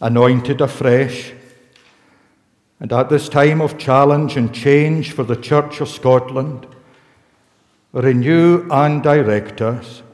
anointed 0.00 0.60
afresh. 0.60 1.32
And 2.78 2.92
at 2.92 3.10
this 3.10 3.28
time 3.28 3.60
of 3.60 3.76
challenge 3.76 4.36
and 4.36 4.54
change 4.54 5.10
for 5.10 5.24
the 5.24 5.34
Church 5.34 5.80
of 5.80 5.88
Scotland, 5.88 6.68
renew 7.92 8.68
and 8.70 9.02
direct 9.02 9.60
us, 9.62 10.04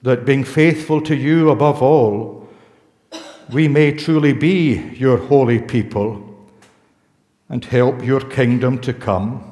that 0.00 0.24
being 0.24 0.44
faithful 0.44 1.02
to 1.02 1.14
you 1.14 1.50
above 1.50 1.82
all, 1.82 2.48
we 3.52 3.68
may 3.68 3.92
truly 3.92 4.32
be 4.32 4.94
your 4.94 5.18
holy 5.18 5.60
people 5.60 6.26
and 7.50 7.66
help 7.66 8.02
your 8.02 8.20
kingdom 8.20 8.78
to 8.78 8.94
come. 8.94 9.51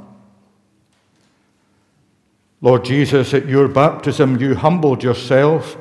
Lord 2.62 2.84
Jesus, 2.84 3.32
at 3.32 3.46
your 3.46 3.68
baptism, 3.68 4.38
you 4.38 4.54
humbled 4.54 5.02
yourself 5.02 5.78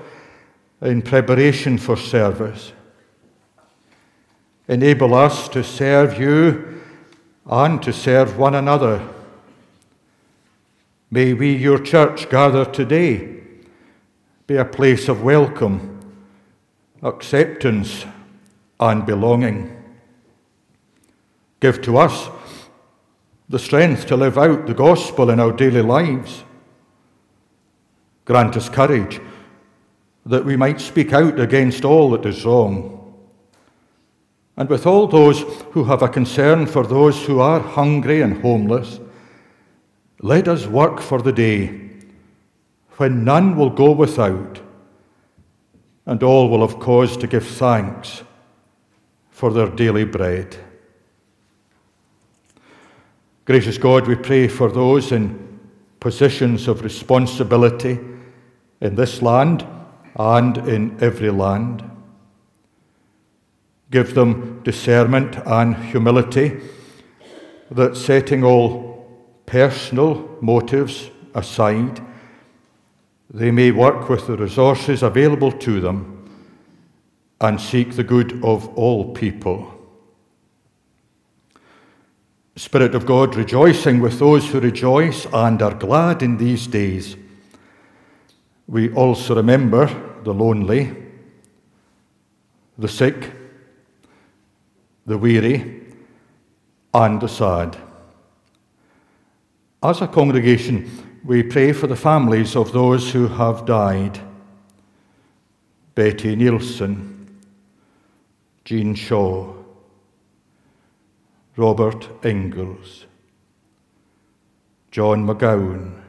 in 0.82 1.02
preparation 1.02 1.78
for 1.78 1.98
service. 1.98 2.72
Enable 4.70 5.14
us 5.14 5.50
to 5.50 5.64
serve 5.64 6.20
you 6.20 6.82
and 7.46 7.84
to 7.84 7.92
serve 7.92 8.38
one 8.38 8.56
another. 8.56 9.06
May 11.12 11.34
we, 11.34 11.54
your 11.56 11.80
church, 11.80 12.30
gather 12.30 12.64
today, 12.64 13.42
be 14.48 14.56
a 14.56 14.64
place 14.64 15.10
of 15.10 15.22
welcome, 15.22 16.00
acceptance, 17.02 18.06
and 18.80 19.06
belonging. 19.06 19.76
Give 21.60 21.82
to 21.82 21.98
us 21.98 22.30
the 23.50 23.60
strength 23.60 24.06
to 24.06 24.16
live 24.16 24.38
out 24.38 24.66
the 24.66 24.74
gospel 24.74 25.30
in 25.30 25.42
our 25.42 25.52
daily 25.52 25.82
lives 25.82 26.46
Grant 28.30 28.56
us 28.58 28.70
courage 28.70 29.20
that 30.28 30.46
we 30.46 30.56
might 30.56 30.80
speak 30.80 31.14
out 31.14 31.40
against 31.40 31.84
all 31.84 32.12
that 32.12 32.28
is 32.28 32.46
wrong. 32.46 32.96
And 34.56 34.70
with 34.70 34.86
all 34.86 35.08
those 35.08 35.42
who 35.72 35.86
have 35.86 36.04
a 36.04 36.08
concern 36.08 36.68
for 36.68 36.86
those 36.86 37.26
who 37.26 37.40
are 37.40 37.60
hungry 37.60 38.22
and 38.22 38.40
homeless, 38.40 39.00
let 40.22 40.48
us 40.48 40.68
work 40.68 41.02
for 41.02 41.24
the 41.24 41.32
day 41.32 41.90
when 42.98 43.24
none 43.24 43.58
will 43.58 43.72
go 43.72 43.94
without, 43.94 44.62
and 46.06 46.22
all 46.22 46.50
will 46.50 46.68
have 46.68 46.80
cause 46.80 47.18
to 47.18 47.26
give 47.26 47.48
thanks 47.48 48.22
for 49.32 49.52
their 49.52 49.70
daily 49.70 50.04
bread. 50.04 50.56
Gracious 53.46 53.80
God, 53.80 54.06
we 54.08 54.14
pray 54.14 54.48
for 54.48 54.70
those 54.70 55.12
in 55.12 55.60
positions 56.00 56.68
of 56.68 56.84
responsibility 56.84 57.98
in 58.82 58.96
this 58.96 59.22
land 59.22 59.66
and 60.16 60.58
in 60.58 60.98
every 61.02 61.30
land. 61.30 61.84
Give 63.92 64.14
them 64.14 64.62
discernment 64.64 65.38
and 65.46 65.76
humility 65.76 66.60
that 67.72 67.98
setting 67.98 68.44
all 68.44 69.08
personal 69.46 70.38
motives 70.42 71.10
aside, 71.34 72.02
they 73.32 73.52
may 73.52 73.72
work 73.72 74.10
with 74.10 74.28
the 74.28 74.38
resources 74.38 75.04
available 75.04 75.52
to 75.52 75.80
them 75.80 76.16
and 77.42 77.60
seek 77.60 77.96
the 77.96 78.04
good 78.04 78.44
of 78.44 78.68
all 78.78 79.14
people. 79.14 79.76
Spirit 82.56 82.94
of 82.94 83.06
God, 83.06 83.36
rejoicing 83.36 84.02
with 84.02 84.20
those 84.20 84.50
who 84.50 84.60
rejoice 84.60 85.26
and 85.32 85.62
are 85.62 85.74
glad 85.74 86.22
in 86.22 86.38
these 86.38 86.68
days 86.68 87.16
we 88.70 88.94
also 88.94 89.36
remember 89.36 89.88
the 90.24 90.34
lonely, 90.34 90.96
the 92.78 92.88
sick, 92.88 93.32
the 95.08 95.18
weary, 95.18 95.82
and 96.94 97.20
the 97.20 97.28
sad. 97.28 97.76
As 99.82 100.02
a 100.02 100.08
congregation, 100.08 100.88
we 101.26 101.42
pray 101.42 101.74
for 101.74 101.88
the 101.88 101.96
families 101.96 102.56
of 102.56 102.72
those 102.72 103.12
who 103.12 103.28
have 103.28 103.66
died 103.66 104.20
Betty 105.96 106.36
Nielsen, 106.36 107.40
Jean 108.66 108.94
Shaw, 108.94 109.52
Robert 111.58 112.08
Ingalls, 112.24 113.08
John 114.92 115.26
McGowan, 115.26 116.04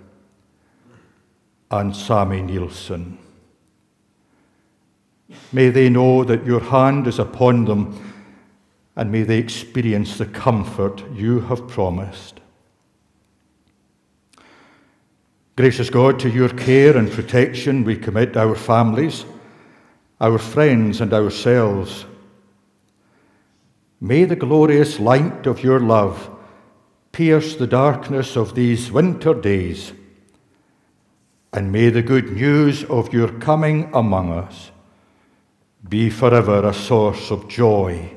and 1.70 1.94
Sammy 1.94 2.42
Nielsen. 2.42 3.18
May 5.52 5.70
they 5.70 5.88
know 5.88 6.24
that 6.24 6.44
your 6.44 6.60
hand 6.60 7.06
is 7.06 7.18
upon 7.18 7.64
them 7.64 8.12
and 8.96 9.12
may 9.12 9.22
they 9.22 9.38
experience 9.38 10.18
the 10.18 10.26
comfort 10.26 11.04
you 11.12 11.40
have 11.40 11.68
promised. 11.68 12.40
Gracious 15.56 15.90
God, 15.90 16.18
to 16.20 16.30
your 16.30 16.48
care 16.48 16.96
and 16.96 17.10
protection 17.10 17.84
we 17.84 17.96
commit 17.96 18.36
our 18.36 18.54
families, 18.54 19.24
our 20.20 20.38
friends, 20.38 21.00
and 21.00 21.12
ourselves. 21.12 22.06
May 24.00 24.24
the 24.24 24.36
glorious 24.36 24.98
light 24.98 25.46
of 25.46 25.62
your 25.62 25.78
love 25.78 26.30
pierce 27.12 27.56
the 27.56 27.66
darkness 27.66 28.36
of 28.36 28.54
these 28.54 28.90
winter 28.90 29.34
days 29.34 29.92
and 31.52 31.72
may 31.72 31.90
the 31.90 32.02
good 32.02 32.32
news 32.32 32.84
of 32.84 33.12
your 33.12 33.28
coming 33.40 33.90
among 33.92 34.32
us 34.32 34.70
be 35.88 36.10
forever 36.10 36.66
a 36.66 36.74
source 36.74 37.30
of 37.30 37.48
joy, 37.48 38.10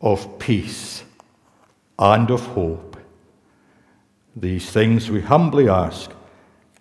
of 0.00 0.38
peace, 0.38 1.02
and 1.98 2.30
of 2.30 2.44
hope. 2.46 2.96
These 4.36 4.70
things 4.70 5.10
we 5.10 5.20
humbly 5.20 5.68
ask 5.68 6.12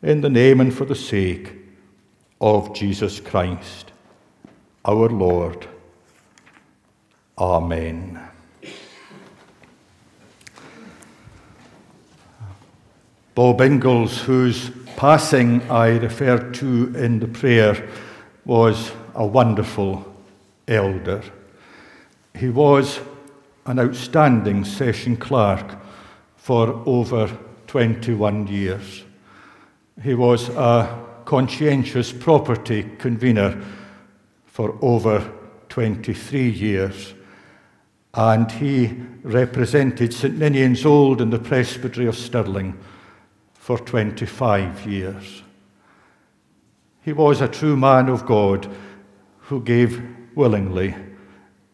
in 0.04 0.22
the 0.22 0.30
name 0.30 0.62
and 0.62 0.74
for 0.74 0.86
the 0.86 0.96
sake 0.96 1.56
of 2.40 2.74
Jesus 2.76 3.20
Christ, 3.20 3.92
our 4.86 5.10
Lord. 5.10 5.68
Amen. 7.38 8.20
Bob 13.34 13.62
Ingalls, 13.62 14.20
whose 14.20 14.70
passing 15.00 15.62
I 15.72 15.98
referred 15.98 16.54
to 16.56 16.94
in 16.94 17.22
the 17.22 17.28
prayer 17.30 17.88
was 18.44 18.92
a 19.16 19.26
wonderful 19.26 20.14
elder. 20.68 21.24
He 22.36 22.50
was 22.50 23.00
an 23.66 23.80
outstanding 23.80 24.66
session 24.66 25.16
clerk 25.16 25.78
for 26.36 26.84
over 26.86 27.30
21 27.68 28.48
years. 28.48 29.06
He 30.04 30.16
was 30.16 30.50
a 30.50 31.06
conscientious 31.24 32.12
property 32.12 32.84
convener 32.98 33.64
for 34.48 34.78
over 34.82 35.32
23 35.70 36.50
years. 36.50 37.14
And 38.16 38.52
he 38.52 38.98
represented 39.24 40.14
St 40.14 40.38
Ninian's 40.38 40.86
Old 40.86 41.22
in 41.22 41.30
the 41.30 41.40
Presbytery 41.40 42.06
of 42.06 42.18
Stirling 42.18 42.78
for 43.70 43.78
25 43.78 44.88
years. 44.88 45.44
He 47.04 47.14
was 47.14 47.40
a 47.40 47.48
true 47.48 47.78
man 47.78 48.10
of 48.10 48.26
God 48.26 48.68
who 49.42 49.62
gave 49.62 50.02
willingly 50.34 50.96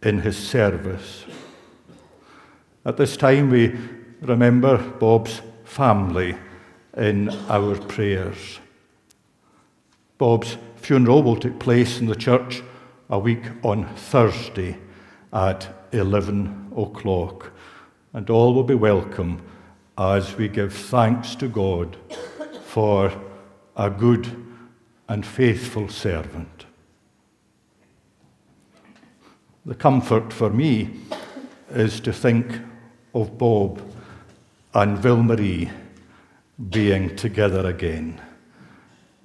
in 0.04 0.20
his 0.20 0.36
service. 0.36 1.24
At 2.84 2.98
this 2.98 3.16
time, 3.16 3.50
we 3.50 3.78
remember 4.20 4.78
Bob's 4.78 5.42
family 5.64 6.36
in 6.98 7.30
our 7.48 7.78
prayers. 7.78 8.60
Bob's 10.18 10.58
funeral 10.76 11.24
will 11.24 11.38
take 11.38 11.60
place 11.60 12.02
in 12.02 12.08
the 12.08 12.16
church 12.18 12.62
a 13.10 13.18
week 13.18 13.46
on 13.64 13.86
Thursday 13.96 14.78
at 15.32 15.74
11 15.94 16.74
o'clock, 16.76 17.54
and 18.12 18.30
all 18.30 18.54
will 18.54 18.66
be 18.66 18.76
welcome 18.76 19.42
as 19.98 20.36
we 20.36 20.48
give 20.48 20.74
thanks 20.74 21.36
to 21.36 21.48
God 21.48 21.96
for 22.66 23.12
a 23.78 23.90
good 23.90 24.44
and 25.08 25.26
faithful 25.26 25.88
servant. 25.88 26.66
The 29.66 29.76
comfort 29.76 30.34
for 30.34 30.50
me 30.50 31.00
is 31.72 32.00
to 32.02 32.14
think 32.14 32.60
of 33.14 33.38
Bob 33.38 33.82
and 34.74 34.98
Ville-Marie 34.98 35.72
being 36.70 37.16
together 37.16 37.66
again. 37.68 38.22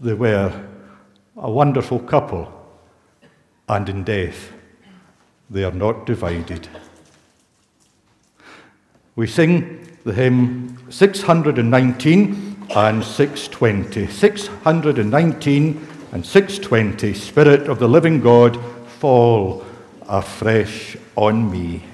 They 0.00 0.14
were 0.14 0.66
a 1.36 1.50
wonderful 1.50 1.98
couple, 1.98 2.50
and 3.68 3.88
in 3.88 4.04
death 4.04 4.52
they 5.48 5.64
are 5.64 5.72
not 5.72 6.06
divided. 6.06 6.68
We 9.16 9.26
sing 9.26 9.89
the 10.04 10.12
hymn 10.12 10.78
619 10.90 12.66
and 12.74 13.04
620. 13.04 14.06
619 14.06 15.88
and 16.12 16.26
620, 16.26 17.14
Spirit 17.14 17.68
of 17.68 17.78
the 17.78 17.88
living 17.88 18.20
God, 18.20 18.58
fall 18.86 19.64
afresh 20.08 20.96
on 21.16 21.50
me. 21.50 21.84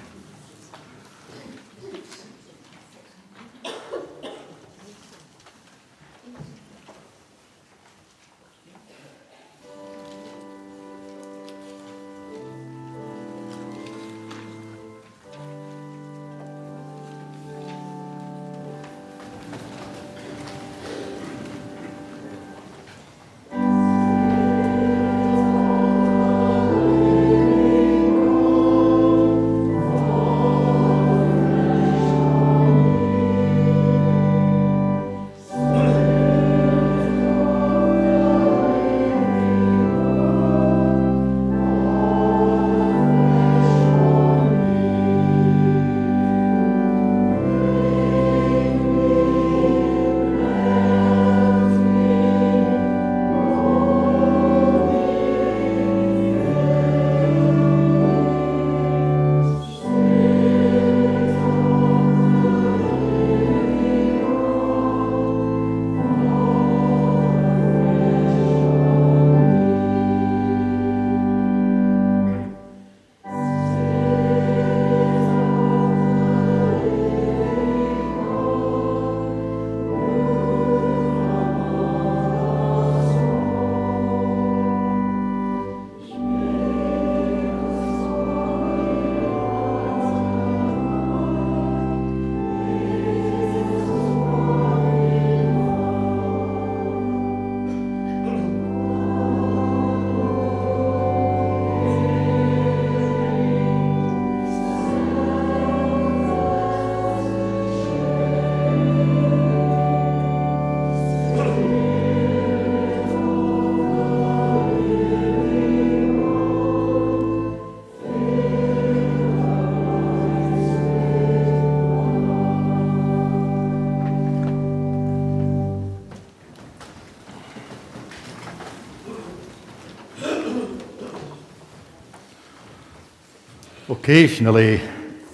Occasionally, 134.06 134.78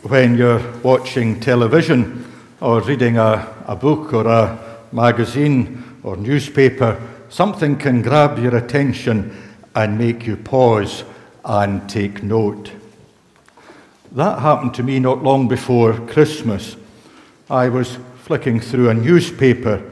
when 0.01 0.35
you're 0.35 0.73
watching 0.83 1.39
television 1.41 2.25
or 2.59 2.81
reading 2.81 3.19
a, 3.19 3.55
a 3.67 3.77
book 3.77 4.15
or 4.15 4.27
a 4.27 4.79
magazine 4.93 6.01
or 6.03 6.17
newspaper, 6.17 6.99
something 7.29 7.77
can 7.77 8.01
grab 8.01 8.39
your 8.39 8.57
attention 8.57 9.37
and 9.75 9.99
make 9.99 10.27
you 10.27 10.39
pause 10.39 11.05
and 11.45 11.87
take 11.87 12.23
note. 12.23 12.73
That 14.13 14.39
happened 14.39 14.73
to 14.77 14.83
me 14.83 15.01
not 15.01 15.23
long 15.23 15.49
before 15.49 15.93
Christmas. 16.07 16.75
I 17.51 17.69
was 17.69 17.99
flicking 18.23 18.59
through 18.59 18.89
a 18.89 18.95
newspaper 18.95 19.83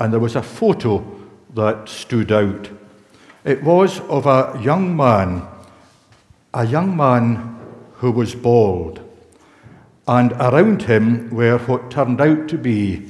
and 0.00 0.12
there 0.12 0.18
was 0.18 0.34
a 0.34 0.42
photo 0.42 1.06
that 1.54 1.88
stood 1.88 2.32
out. 2.32 2.68
It 3.44 3.62
was 3.62 4.00
of 4.00 4.26
a 4.26 4.60
young 4.60 4.96
man, 4.96 5.46
a 6.52 6.66
young 6.66 6.96
man 6.96 7.54
who 7.98 8.10
was 8.10 8.34
bald, 8.34 9.00
and 10.06 10.32
around 10.32 10.82
him 10.82 11.30
were 11.30 11.58
what 11.58 11.90
turned 11.90 12.20
out 12.20 12.48
to 12.48 12.56
be 12.56 13.06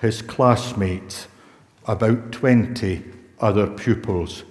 his 0.00 0.22
classmates, 0.22 1.26
about 1.86 2.30
20 2.32 3.02
other 3.40 3.66
pupils, 3.66 4.44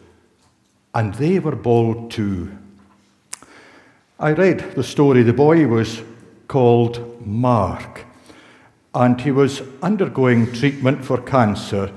and 0.93 1.13
they 1.15 1.39
were 1.39 1.55
bald 1.55 2.11
too. 2.11 2.57
I 4.19 4.31
read 4.31 4.73
the 4.73 4.83
story. 4.83 5.21
The 5.21 5.33
boy 5.33 5.67
was 5.67 6.01
called 6.47 7.25
Mark, 7.25 8.05
and 8.95 9.21
he 9.21 9.31
was 9.31 9.61
undergoing 9.83 10.51
treatment 10.51 11.05
for 11.05 11.21
cancer, 11.21 11.87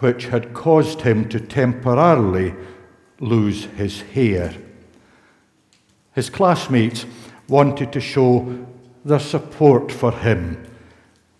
which 0.00 0.26
had 0.26 0.52
caused 0.52 1.02
him 1.02 1.28
to 1.28 1.38
temporarily 1.38 2.54
lose 3.20 3.64
his 3.76 4.00
hair. 4.00 4.54
His 6.12 6.28
classmates 6.28 7.06
wanted 7.50 7.92
to 7.92 8.00
show 8.00 8.66
their 9.04 9.18
support 9.18 9.90
for 9.90 10.12
him. 10.12 10.66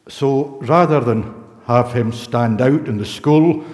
So 0.09 0.59
rather 0.63 1.01
than 1.01 1.35
have 1.67 1.93
him 1.93 2.13
stand 2.13 2.61
out 2.61 2.89
in 2.89 2.99
the 2.99 3.07
school 3.07 3.65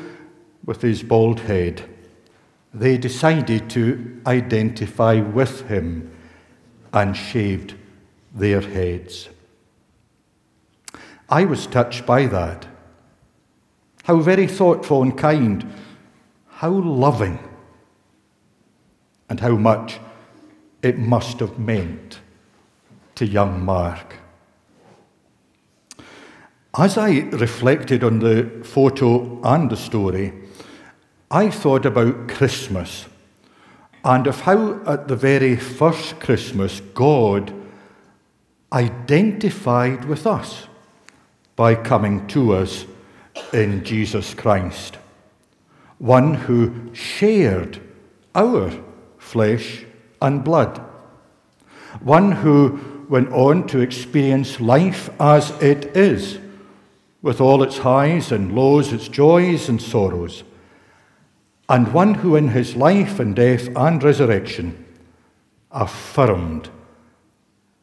with 0.64 0.82
his 0.82 1.02
bald 1.02 1.40
head, 1.40 1.82
they 2.74 2.98
decided 2.98 3.70
to 3.70 4.20
identify 4.26 5.20
with 5.20 5.66
him 5.68 6.14
and 6.92 7.16
shaved 7.16 7.74
their 8.34 8.60
heads. 8.60 9.30
I 11.28 11.44
was 11.44 11.66
touched 11.66 12.04
by 12.04 12.26
that. 12.26 12.66
How 14.04 14.20
very 14.20 14.46
thoughtful 14.46 15.02
and 15.02 15.16
kind, 15.16 15.72
how 16.48 16.70
loving, 16.70 17.38
and 19.28 19.40
how 19.40 19.56
much 19.56 19.98
it 20.82 20.98
must 20.98 21.40
have 21.40 21.58
meant 21.58 22.20
to 23.16 23.26
young 23.26 23.64
Mark. 23.64 24.16
As 26.78 26.98
I 26.98 27.20
reflected 27.32 28.04
on 28.04 28.18
the 28.18 28.50
photo 28.62 29.40
and 29.42 29.70
the 29.70 29.76
story, 29.76 30.34
I 31.30 31.50
thought 31.50 31.86
about 31.86 32.28
Christmas 32.28 33.06
and 34.04 34.26
of 34.26 34.42
how, 34.42 34.82
at 34.86 35.08
the 35.08 35.16
very 35.16 35.56
first 35.56 36.20
Christmas, 36.20 36.80
God 36.94 37.52
identified 38.72 40.04
with 40.04 40.26
us 40.26 40.68
by 41.56 41.74
coming 41.74 42.26
to 42.28 42.52
us 42.52 42.84
in 43.54 43.82
Jesus 43.82 44.34
Christ, 44.34 44.98
one 45.98 46.34
who 46.34 46.94
shared 46.94 47.80
our 48.34 48.70
flesh 49.16 49.86
and 50.20 50.44
blood, 50.44 50.78
one 52.00 52.32
who 52.32 52.95
went 53.08 53.30
on 53.32 53.66
to 53.68 53.80
experience 53.80 54.60
life 54.60 55.10
as 55.20 55.50
it 55.62 55.96
is, 55.96 56.38
with 57.22 57.40
all 57.40 57.62
its 57.62 57.78
highs 57.78 58.32
and 58.32 58.54
lows, 58.54 58.92
its 58.92 59.08
joys 59.08 59.68
and 59.68 59.80
sorrows, 59.80 60.44
and 61.68 61.92
one 61.92 62.14
who 62.14 62.36
in 62.36 62.48
his 62.48 62.76
life 62.76 63.18
and 63.18 63.34
death 63.34 63.68
and 63.76 64.02
resurrection 64.02 64.84
affirmed 65.70 66.70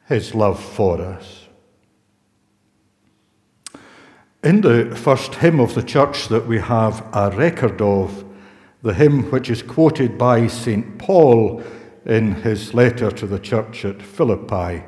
his 0.08 0.34
love 0.34 0.64
for 0.64 1.02
us. 1.02 1.48
In 4.44 4.62
the 4.62 4.94
first 4.96 5.36
hymn 5.36 5.60
of 5.60 5.74
the 5.74 5.84
church 5.84 6.28
that 6.28 6.46
we 6.46 6.60
have 6.60 7.06
a 7.14 7.32
record 7.32 7.82
of, 7.82 8.26
the 8.82 8.94
hymn 8.94 9.32
which 9.32 9.50
is 9.50 9.64
quoted 9.64 10.18
by 10.18 10.48
St. 10.48 10.98
Paul 10.98 11.64
in 12.06 12.36
his 12.36 12.74
letter 12.74 13.10
to 13.12 13.26
the 13.26 13.40
church 13.40 13.86
at 13.86 14.02
Philippi, 14.02 14.84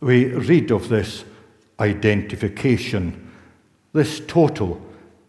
we 0.00 0.26
read 0.26 0.70
of 0.70 0.88
this 0.88 1.24
identification, 1.80 3.30
this 3.92 4.20
total 4.20 4.80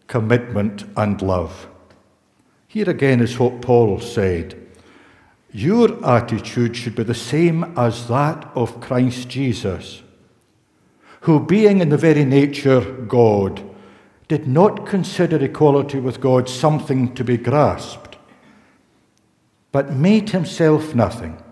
commitment 0.06 0.84
and 0.96 1.20
love. 1.22 1.68
Here 2.66 2.88
again 2.88 3.20
is 3.20 3.38
what 3.38 3.62
Paul 3.62 4.00
said 4.00 4.54
Your 5.50 6.04
attitude 6.06 6.76
should 6.76 6.94
be 6.94 7.02
the 7.02 7.14
same 7.14 7.64
as 7.76 8.08
that 8.08 8.50
of 8.54 8.80
Christ 8.80 9.28
Jesus, 9.28 10.02
who, 11.22 11.40
being 11.40 11.80
in 11.80 11.88
the 11.88 11.96
very 11.96 12.24
nature 12.24 12.80
God, 12.80 13.64
did 14.28 14.46
not 14.46 14.86
consider 14.86 15.42
equality 15.42 15.98
with 15.98 16.20
God 16.20 16.48
something 16.48 17.14
to 17.14 17.24
be 17.24 17.38
grasped, 17.38 18.18
but 19.72 19.94
made 19.94 20.30
himself 20.30 20.94
nothing, 20.94 21.42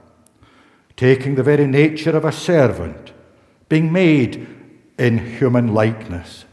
taking 0.96 1.34
the 1.34 1.42
very 1.42 1.66
nature 1.66 2.16
of 2.16 2.24
a 2.24 2.32
servant, 2.32 3.12
being 3.68 3.92
made 3.92 4.46
in 4.98 5.18
human 5.18 5.74
likeness, 5.74 6.44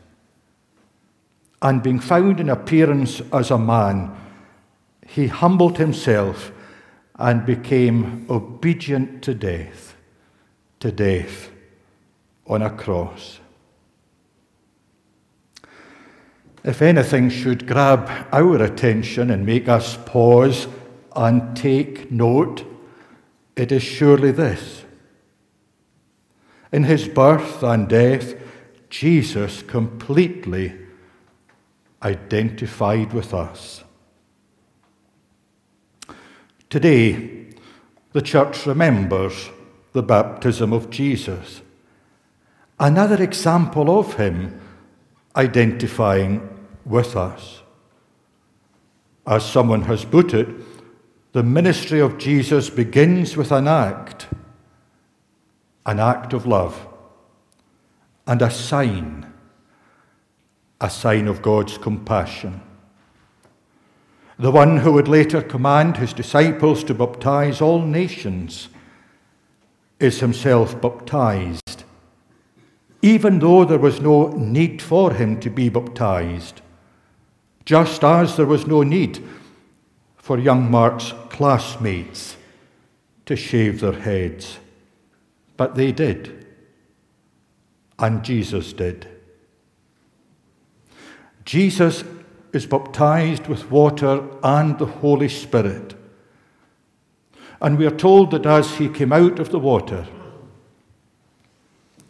and 1.62 1.82
being 1.82 2.00
found 2.00 2.40
in 2.40 2.50
appearance 2.50 3.22
as 3.32 3.50
a 3.50 3.58
man 3.58 4.16
he 5.08 5.28
humbled 5.28 5.78
himself 5.78 6.52
and 7.16 7.46
became 7.46 8.26
obedient 8.30 9.22
to 9.24 9.34
death, 9.34 9.96
to 10.80 10.92
death 10.92 11.52
on 12.48 12.62
a 12.62 12.70
cross. 12.70 13.40
If 16.64 16.82
anything 16.82 17.30
should 17.30 17.68
grab 17.68 18.10
our 18.32 18.62
attention 18.64 19.30
and 19.32 19.46
make 19.46 19.68
us 19.68 19.98
pause 20.06 20.68
and 21.16 21.56
take 21.56 22.12
note, 22.12 22.66
it 23.56 23.72
is 23.72 23.84
surely 23.84 24.32
this. 24.32 24.84
In 26.72 26.84
his 26.84 27.08
birth 27.08 27.62
and 27.62 27.88
death, 27.88 28.34
Jesus 28.90 29.62
completely 29.62 30.76
identified 32.02 33.14
with 33.14 33.34
us. 33.34 33.84
Today, 36.70 37.48
the 38.12 38.22
church 38.22 38.66
remembers 38.66 39.50
the 39.94 40.04
baptism 40.04 40.74
of 40.74 40.90
Jesus. 40.90 41.62
Another 42.80 43.22
example 43.22 44.00
of 44.00 44.16
him 44.16 44.60
identifying 45.36 46.48
with 46.86 47.16
us. 47.16 47.62
As 49.26 49.46
someone 49.46 49.84
has 49.84 50.04
put 50.04 50.34
it, 50.34 50.48
the 51.34 51.44
ministry 51.44 52.00
of 52.00 52.20
Jesus 52.20 52.70
begins 52.70 53.36
with 53.36 53.52
an 53.52 53.68
act, 53.68 54.28
an 55.86 56.00
act 56.00 56.32
of 56.32 56.46
love, 56.46 56.88
and 58.28 58.42
a 58.42 58.52
sign, 58.52 59.26
a 60.80 60.92
sign 60.92 61.28
of 61.28 61.42
God's 61.42 61.80
compassion. 61.80 62.62
The 64.38 64.52
one 64.52 64.78
who 64.78 64.94
would 64.94 65.08
later 65.08 65.42
command 65.42 65.98
his 65.98 66.14
disciples 66.14 66.84
to 66.84 66.94
baptize 66.94 67.62
all 67.62 67.82
nations, 67.82 68.70
is 70.00 70.20
himself 70.20 70.80
baptized, 70.82 71.84
even 73.02 73.40
though 73.40 73.66
there 73.66 73.80
was 73.80 74.02
no 74.02 74.28
need 74.30 74.82
for 74.82 75.14
him 75.14 75.40
to 75.40 75.50
be 75.50 75.70
baptized, 75.70 76.62
just 77.66 78.04
as 78.04 78.38
there 78.38 78.46
was 78.46 78.68
no 78.68 78.84
need 78.84 79.24
for 80.18 80.40
young 80.40 80.72
Mark's 80.72 81.14
classmates 81.34 82.38
to 83.26 83.36
shave 83.36 83.82
their 83.82 84.00
heads. 84.00 84.60
But 85.58 85.76
they 85.76 85.92
did, 85.92 86.46
and 88.00 88.24
Jesus 88.24 88.72
did. 88.72 89.08
Jesus 91.44 92.04
is 92.54 92.66
baptized 92.68 93.48
with 93.48 93.70
water 93.72 94.24
and 94.44 94.78
the 94.78 94.86
Holy 94.86 95.28
Spirit. 95.28 95.96
And 97.60 97.78
we 97.78 97.88
are 97.88 97.98
told 97.98 98.32
that 98.32 98.46
as 98.46 98.76
he 98.76 98.88
came 98.88 99.12
out 99.12 99.40
of 99.40 99.50
the 99.50 99.60
water, 99.60 100.06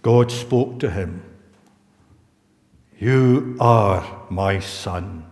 God 0.02 0.32
spoke 0.32 0.80
to 0.80 0.90
him 0.90 1.24
You 3.00 3.56
are 3.60 4.26
my 4.30 4.60
son. 4.60 5.26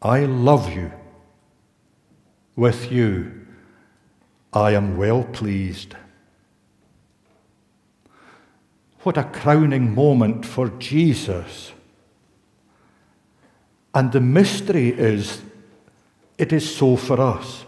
I 0.00 0.24
love 0.24 0.72
you. 0.72 0.92
With 2.58 2.90
you, 2.90 3.46
I 4.52 4.72
am 4.72 4.96
well 4.96 5.22
pleased. 5.22 5.94
What 9.04 9.16
a 9.16 9.22
crowning 9.22 9.94
moment 9.94 10.44
for 10.44 10.68
Jesus 10.70 11.70
and 13.94 14.10
the 14.10 14.20
mystery 14.20 14.88
is, 14.88 15.40
it 16.36 16.52
is 16.52 16.74
so 16.74 16.96
for 16.96 17.20
us. 17.20 17.64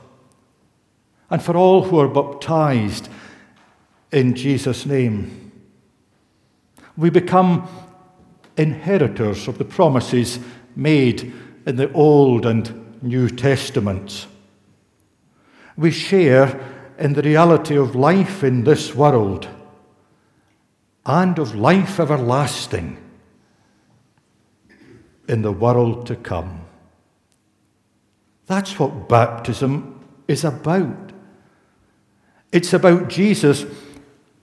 And 1.31 1.41
for 1.41 1.57
all 1.57 1.85
who 1.85 2.01
are 2.01 2.09
baptized 2.09 3.09
in 4.11 4.35
Jesus' 4.35 4.87
name. 4.87 5.53
We 6.97 7.11
become 7.11 7.69
inheritors 8.57 9.47
of 9.47 9.59
the 9.59 9.65
promises 9.65 10.41
made 10.75 11.33
in 11.65 11.77
the 11.77 11.93
Old 11.93 12.45
and 12.45 13.03
New 13.05 13.29
Testaments. 13.31 14.27
We 15.81 15.91
share 15.93 16.61
in 16.99 17.15
the 17.15 17.23
reality 17.23 17.75
of 17.75 17.97
life 17.97 18.45
in 18.45 18.65
this 18.65 18.95
world 18.95 19.49
and 21.07 21.39
of 21.39 21.55
life 21.55 21.99
everlasting 21.99 22.99
in 25.27 25.41
the 25.41 25.53
world 25.53 26.07
to 26.09 26.17
come. 26.17 26.67
That's 28.47 28.79
what 28.79 29.09
baptism 29.09 30.05
is 30.29 30.45
about. 30.45 31.13
It's 32.53 32.75
about 32.75 33.09
Jesus 33.09 33.65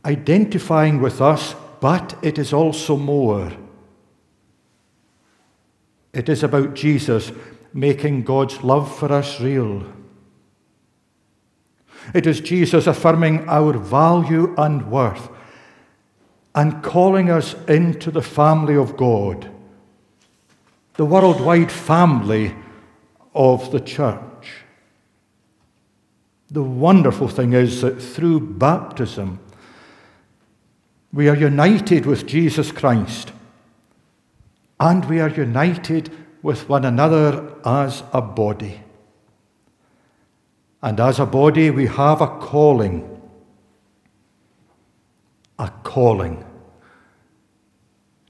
identifying 0.03 0.99
with 0.99 1.21
us, 1.21 1.53
but 1.79 2.17
it 2.23 2.39
is 2.39 2.51
also 2.51 2.97
more. 2.97 3.51
It 6.13 6.29
is 6.29 6.41
about 6.41 6.73
Jesus 6.73 7.31
making 7.73 8.23
God's 8.23 8.63
love 8.63 8.97
for 8.97 9.13
us 9.13 9.39
real. 9.39 9.85
It 12.13 12.25
is 12.25 12.39
Jesus 12.39 12.87
affirming 12.87 13.47
our 13.49 13.73
value 13.73 14.53
and 14.57 14.89
worth 14.89 15.29
and 16.55 16.83
calling 16.83 17.29
us 17.29 17.55
into 17.67 18.09
the 18.11 18.21
family 18.21 18.75
of 18.75 18.97
God 18.97 19.51
the 20.97 21.05
worldwide 21.05 21.71
family 21.71 22.55
of 23.33 23.71
the 23.71 23.79
church. 23.79 24.63
The 26.49 26.63
wonderful 26.63 27.27
thing 27.27 27.53
is 27.53 27.81
that 27.81 28.01
through 28.01 28.39
baptism, 28.39 29.39
we 31.13 31.29
are 31.29 31.35
united 31.35 32.05
with 32.05 32.25
Jesus 32.25 32.71
Christ 32.71 33.31
and 34.79 35.05
we 35.05 35.19
are 35.19 35.29
united 35.29 36.11
with 36.41 36.67
one 36.67 36.83
another 36.83 37.55
as 37.63 38.03
a 38.11 38.21
body. 38.21 38.81
And 40.81 40.99
as 40.99 41.19
a 41.19 41.25
body, 41.25 41.71
we 41.71 41.87
have 41.87 42.21
a 42.21 42.27
calling. 42.27 43.21
A 45.59 45.71
calling 45.83 46.45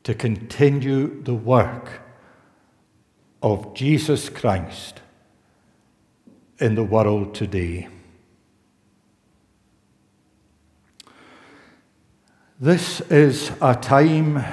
to 0.03 0.13
continue 0.13 1.21
the 1.23 1.33
work 1.33 2.01
of 3.43 3.73
Jesus 3.73 4.29
Christ 4.29 5.01
in 6.59 6.75
the 6.75 6.83
world 6.83 7.35
today. 7.35 7.89
This 12.59 13.01
is 13.01 13.51
a 13.61 13.75
time 13.75 14.43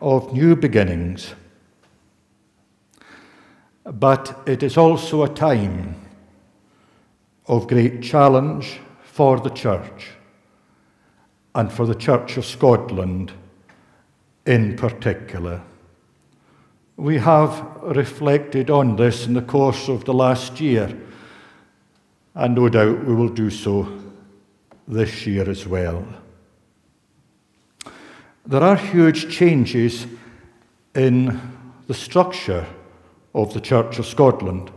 of 0.00 0.32
new 0.32 0.56
beginnings, 0.56 1.34
but 3.84 4.42
it 4.46 4.62
is 4.64 4.76
also 4.76 5.22
a 5.22 5.28
time 5.28 6.05
of 7.48 7.68
great 7.68 8.02
challenge 8.02 8.80
for 9.02 9.38
the 9.40 9.50
Church 9.50 10.10
and 11.54 11.72
for 11.72 11.86
the 11.86 11.94
Church 11.94 12.36
of 12.36 12.44
Scotland 12.44 13.32
in 14.46 14.76
particular. 14.76 15.62
We 16.96 17.18
have 17.18 17.66
reflected 17.82 18.70
on 18.70 18.96
this 18.96 19.26
in 19.26 19.34
the 19.34 19.42
course 19.42 19.88
of 19.88 20.04
the 20.04 20.14
last 20.14 20.60
year, 20.60 20.96
and 22.34 22.54
no 22.54 22.68
doubt 22.68 23.04
we 23.04 23.14
will 23.14 23.28
do 23.28 23.50
so 23.50 23.86
this 24.88 25.26
year 25.26 25.48
as 25.48 25.66
well. 25.66 26.06
There 28.46 28.62
are 28.62 28.76
huge 28.76 29.28
changes 29.28 30.06
in 30.94 31.40
the 31.86 31.94
structure 31.94 32.66
of 33.34 33.52
the 33.52 33.60
Church 33.60 33.98
of 33.98 34.06
Scotland, 34.06 34.70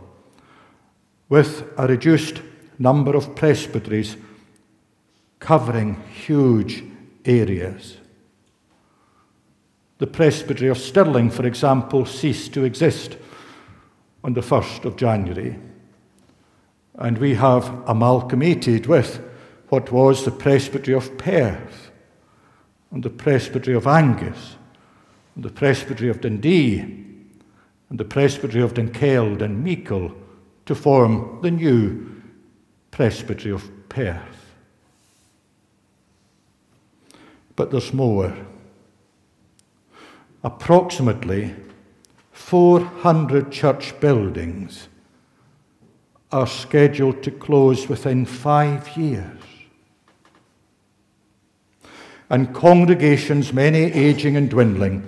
with 1.28 1.72
a 1.78 1.86
reduced 1.86 2.42
number 2.80 3.14
of 3.14 3.36
presbyteries 3.36 4.16
covering 5.38 6.02
huge 6.26 6.82
areas. 7.26 7.98
The 9.98 10.06
Presbytery 10.06 10.68
of 10.68 10.78
Stirling, 10.78 11.30
for 11.30 11.46
example, 11.46 12.06
ceased 12.06 12.54
to 12.54 12.64
exist 12.64 13.18
on 14.24 14.32
the 14.32 14.40
1st 14.40 14.86
of 14.86 14.96
January. 14.96 15.58
And 16.94 17.18
we 17.18 17.34
have 17.34 17.82
amalgamated 17.86 18.86
with 18.86 19.22
what 19.68 19.92
was 19.92 20.24
the 20.24 20.30
Presbytery 20.30 20.94
of 20.94 21.18
Perth, 21.18 21.90
and 22.90 23.02
the 23.02 23.10
Presbytery 23.10 23.74
of 23.74 23.86
Angus, 23.86 24.56
and 25.34 25.44
the 25.44 25.50
Presbytery 25.50 26.08
of 26.08 26.22
Dundee, 26.22 26.80
and 27.90 27.98
the 27.98 28.04
Presbytery 28.04 28.62
of 28.62 28.72
Dunkeld 28.72 29.42
and 29.42 29.64
Meigle 29.64 30.14
to 30.64 30.74
form 30.74 31.40
the 31.42 31.50
new 31.50 32.19
Presbytery 32.90 33.52
of 33.52 33.88
Perth. 33.88 34.54
But 37.56 37.70
there's 37.70 37.92
more 37.92 38.34
approximately 40.42 41.54
400 42.32 43.52
church 43.52 43.98
buildings 44.00 44.88
are 46.32 46.46
scheduled 46.46 47.22
to 47.22 47.30
close 47.30 47.88
within 47.88 48.24
five 48.24 48.96
years. 48.96 49.38
And 52.28 52.54
congregations, 52.54 53.52
many 53.52 53.78
aging 53.78 54.36
and 54.36 54.48
dwindling, 54.48 55.02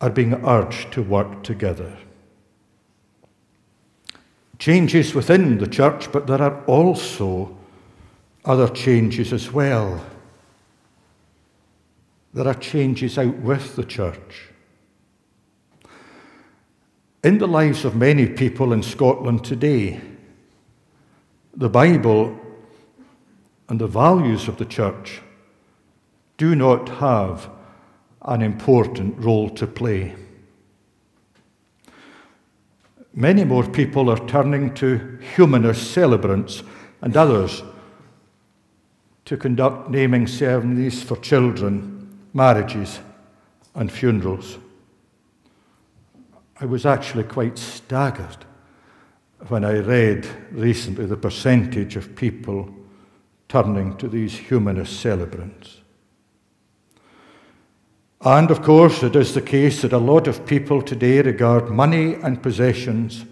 are 0.00 0.10
being 0.10 0.34
urged 0.46 0.92
to 0.92 1.02
work 1.02 1.42
together. 1.42 1.96
Changes 4.58 5.14
within 5.14 5.58
the 5.58 5.66
church, 5.66 6.10
but 6.12 6.26
there 6.26 6.42
are 6.42 6.64
also 6.64 7.56
other 8.44 8.68
changes 8.68 9.32
as 9.32 9.52
well 9.52 10.00
there 12.36 12.46
are 12.46 12.54
changes 12.54 13.16
out 13.16 13.34
with 13.38 13.76
the 13.76 13.84
church. 13.84 14.50
In 17.24 17.38
the 17.38 17.48
lives 17.48 17.86
of 17.86 17.96
many 17.96 18.26
people 18.26 18.74
in 18.74 18.82
Scotland 18.82 19.42
today, 19.42 20.02
the 21.54 21.70
Bible 21.70 22.38
and 23.70 23.80
the 23.80 23.86
values 23.86 24.48
of 24.48 24.58
the 24.58 24.66
church 24.66 25.22
do 26.36 26.54
not 26.54 26.90
have 26.90 27.48
an 28.20 28.42
important 28.42 29.16
role 29.16 29.48
to 29.48 29.66
play. 29.66 30.14
Many 33.18 33.44
more 33.44 33.64
people 33.64 34.10
are 34.10 34.28
turning 34.28 34.74
to 34.74 35.18
humanist 35.34 35.90
celebrants 35.92 36.62
and 37.00 37.16
others 37.16 37.62
to 39.24 39.38
conduct 39.38 39.88
naming 39.88 40.26
ceremonies 40.26 41.02
for 41.02 41.16
children 41.16 42.28
marriages 42.34 43.00
and 43.74 43.90
funerals. 43.90 44.58
I 46.60 46.66
was 46.66 46.84
actually 46.84 47.24
quite 47.24 47.56
staggered 47.56 48.44
when 49.48 49.64
I 49.64 49.78
read 49.78 50.26
recently 50.52 51.06
the 51.06 51.16
percentage 51.16 51.96
of 51.96 52.16
people 52.16 52.68
turning 53.48 53.96
to 53.96 54.08
these 54.08 54.36
humanist 54.36 55.00
celebrants. 55.00 55.80
And 58.20 58.50
of 58.50 58.62
course, 58.62 59.02
it 59.02 59.14
is 59.14 59.34
the 59.34 59.42
case 59.42 59.82
that 59.82 59.92
a 59.92 59.98
lot 59.98 60.26
of 60.26 60.46
people 60.46 60.82
today 60.82 61.20
regard 61.20 61.68
money 61.70 62.14
and 62.14 62.42
possessions 62.42 63.24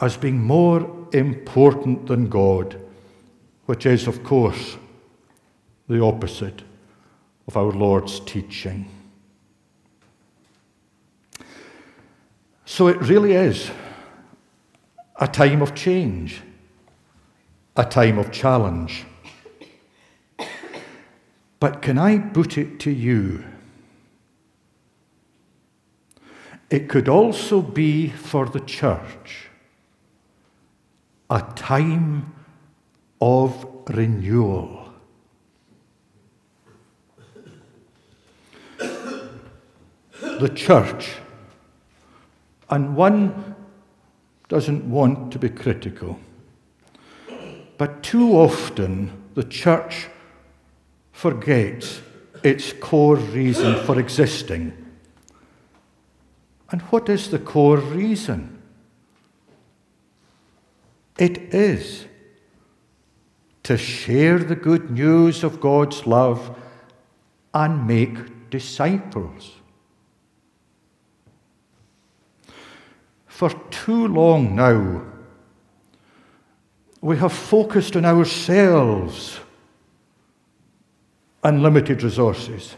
as 0.00 0.16
being 0.16 0.38
more 0.42 1.08
important 1.12 2.06
than 2.06 2.28
God, 2.28 2.80
which 3.66 3.84
is, 3.84 4.06
of 4.06 4.22
course, 4.22 4.76
the 5.88 6.02
opposite 6.02 6.62
of 7.46 7.56
our 7.56 7.72
Lord's 7.72 8.20
teaching. 8.20 8.88
So 12.64 12.86
it 12.86 13.00
really 13.00 13.32
is 13.32 13.70
a 15.16 15.26
time 15.26 15.62
of 15.62 15.74
change, 15.74 16.42
a 17.76 17.84
time 17.84 18.18
of 18.18 18.30
challenge. 18.30 19.04
But 21.60 21.82
can 21.82 21.98
I 21.98 22.18
put 22.18 22.56
it 22.56 22.78
to 22.80 22.90
you? 22.90 23.44
It 26.70 26.88
could 26.88 27.08
also 27.08 27.62
be 27.62 28.08
for 28.08 28.46
the 28.46 28.60
church 28.60 29.48
a 31.30 31.42
time 31.54 32.32
of 33.20 33.66
renewal. 33.88 34.88
the 40.40 40.48
church, 40.48 41.16
and 42.70 42.94
one 42.94 43.56
doesn't 44.48 44.88
want 44.88 45.32
to 45.32 45.38
be 45.38 45.48
critical, 45.48 46.18
but 47.76 48.02
too 48.02 48.32
often 48.32 49.10
the 49.34 49.42
church 49.42 50.08
forgets 51.18 52.00
its 52.44 52.72
core 52.72 53.16
reason 53.16 53.74
for 53.84 53.98
existing. 53.98 54.72
And 56.70 56.80
what 56.82 57.08
is 57.08 57.30
the 57.32 57.40
core 57.40 57.78
reason? 57.78 58.62
It 61.18 61.52
is 61.52 62.06
to 63.64 63.76
share 63.76 64.38
the 64.38 64.54
good 64.54 64.92
news 64.92 65.42
of 65.42 65.60
God's 65.60 66.06
love 66.06 66.56
and 67.52 67.84
make 67.84 68.48
disciples. 68.50 69.56
For 73.26 73.50
too 73.70 74.06
long 74.06 74.54
now, 74.54 75.02
we 77.00 77.16
have 77.16 77.32
focused 77.32 77.96
on 77.96 78.04
ourselves 78.04 79.40
and 81.48 81.62
limited 81.62 82.02
resources, 82.02 82.76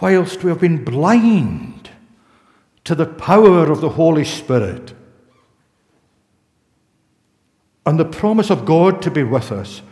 whilst 0.00 0.42
we 0.42 0.48
have 0.48 0.58
been 0.58 0.82
blind 0.82 1.90
to 2.82 2.94
the 2.94 3.04
power 3.04 3.70
of 3.70 3.82
the 3.82 3.90
Holy 3.90 4.24
Spirit 4.24 4.94
and 7.84 8.00
the 8.00 8.06
promise 8.06 8.48
of 8.48 8.64
God 8.64 9.02
to 9.02 9.10
be 9.10 9.22
with 9.22 9.52
us 9.52 9.82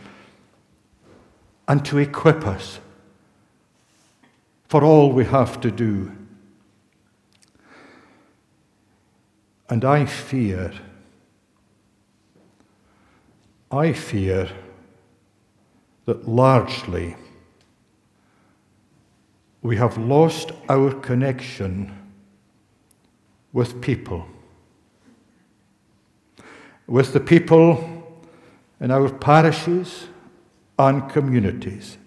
and 1.67 1.85
to 1.85 1.99
equip 1.99 2.47
us 2.47 2.79
for 4.67 4.83
all 4.83 5.11
we 5.11 5.25
have 5.25 5.61
to 5.61 5.69
do. 5.69 6.11
And 9.69 9.85
I 9.85 10.05
fear, 10.05 10.73
I 13.69 13.93
fear 13.93 14.49
that 16.07 16.25
largely 16.25 17.17
we 19.61 19.75
have 19.75 19.97
lost 19.97 20.53
our 20.69 20.93
connection 20.93 21.93
with 23.51 23.81
people, 23.81 24.25
with 26.87 27.11
the 27.11 27.19
people 27.19 28.23
in 28.79 28.89
our 28.89 29.09
parishes 29.09 30.07
and 30.79 31.09
communities, 31.09 31.97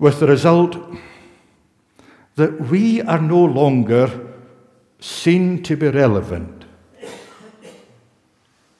with 0.00 0.18
the 0.18 0.26
result 0.26 0.76
that 2.34 2.60
we 2.62 3.00
are 3.02 3.22
no 3.22 3.44
longer 3.44 4.26
seen 4.98 5.62
to 5.62 5.76
be 5.76 5.86
relevant 5.86 6.59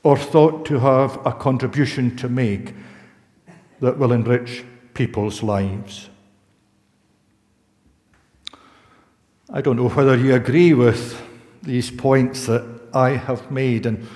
or 0.03 0.17
thought 0.17 0.65
to 0.67 0.79
have 0.79 1.25
a 1.27 1.33
contribution 1.33 2.17
to 2.17 2.29
make 2.29 2.75
that 3.81 3.99
will 3.99 4.13
enrich 4.13 4.65
people's 4.95 5.43
lives. 5.43 6.09
I 9.53 9.61
don't 9.61 9.77
know 9.77 9.89
whether 9.89 10.17
you 10.17 10.35
agree 10.35 10.75
with 10.75 11.21
these 11.63 11.91
points 11.91 12.47
that 12.47 12.65
I 12.95 13.11
have 13.11 13.51
made, 13.51 13.85
and 13.85 14.07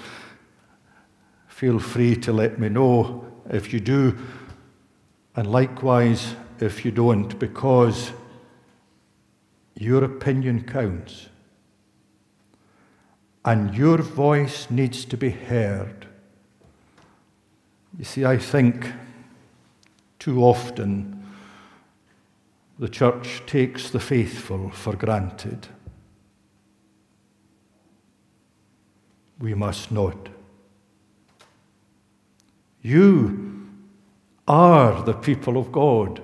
feel 1.48 1.78
free 1.78 2.16
to 2.16 2.32
let 2.32 2.58
me 2.58 2.68
know 2.68 3.26
if 3.50 3.72
you 3.72 3.80
do, 3.80 4.16
and 5.36 5.50
likewise 5.50 6.34
if 6.60 6.84
you 6.84 6.90
don't, 6.90 7.38
because 7.38 8.12
your 9.74 10.04
opinion 10.04 10.64
counts. 10.64 11.28
And 13.44 13.74
your 13.74 13.98
voice 13.98 14.70
needs 14.70 15.04
to 15.04 15.16
be 15.16 15.30
heard. 15.30 16.06
You 17.98 18.04
see, 18.04 18.24
I 18.24 18.38
think 18.38 18.90
too 20.18 20.42
often 20.42 21.22
the 22.78 22.88
church 22.88 23.42
takes 23.46 23.90
the 23.90 24.00
faithful 24.00 24.70
for 24.70 24.96
granted. 24.96 25.68
We 29.38 29.54
must 29.54 29.92
not. 29.92 30.28
You 32.80 33.68
are 34.48 35.02
the 35.02 35.14
people 35.14 35.56
of 35.56 35.70
God. 35.70 36.22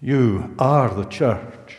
You 0.00 0.54
are 0.58 0.92
the 0.94 1.04
church. 1.04 1.78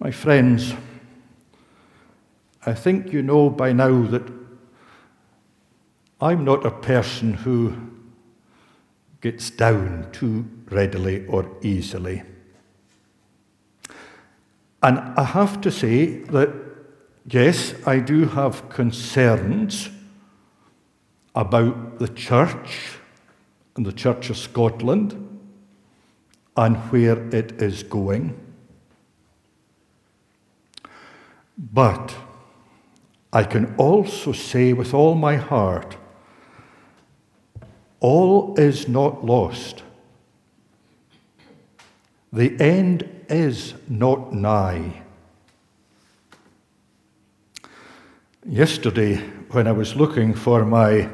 My 0.00 0.12
friends, 0.12 0.74
I 2.64 2.72
think 2.72 3.12
you 3.12 3.20
know 3.20 3.50
by 3.50 3.72
now 3.72 4.06
that 4.06 4.22
I'm 6.20 6.44
not 6.44 6.64
a 6.64 6.70
person 6.70 7.34
who 7.34 7.74
gets 9.20 9.50
down 9.50 10.08
too 10.12 10.48
readily 10.70 11.26
or 11.26 11.50
easily. 11.62 12.22
And 14.84 14.98
I 15.00 15.24
have 15.24 15.60
to 15.62 15.70
say 15.72 16.18
that, 16.24 16.54
yes, 17.26 17.74
I 17.84 17.98
do 17.98 18.26
have 18.26 18.68
concerns 18.68 19.90
about 21.34 21.98
the 21.98 22.08
church 22.08 22.98
and 23.74 23.84
the 23.84 23.92
Church 23.92 24.30
of 24.30 24.36
Scotland 24.36 25.40
and 26.56 26.76
where 26.92 27.18
it 27.34 27.60
is 27.60 27.82
going. 27.82 28.47
But 31.58 32.14
I 33.32 33.42
can 33.42 33.74
also 33.76 34.32
say 34.32 34.72
with 34.72 34.94
all 34.94 35.16
my 35.16 35.36
heart, 35.36 35.96
all 38.00 38.54
is 38.56 38.86
not 38.86 39.24
lost. 39.24 39.82
The 42.32 42.56
end 42.60 43.08
is 43.28 43.74
not 43.88 44.32
nigh. 44.32 45.02
Yesterday, 48.46 49.16
when 49.50 49.66
I 49.66 49.72
was 49.72 49.96
looking 49.96 50.32
for 50.34 50.64
my 50.64 51.10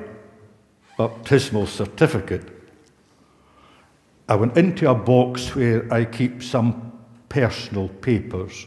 baptismal 0.98 1.66
certificate, 1.66 2.50
I 4.28 4.36
went 4.36 4.56
into 4.56 4.90
a 4.90 4.94
box 4.94 5.54
where 5.54 5.92
I 5.92 6.04
keep 6.04 6.42
some 6.42 6.92
personal 7.28 7.88
papers, 7.88 8.66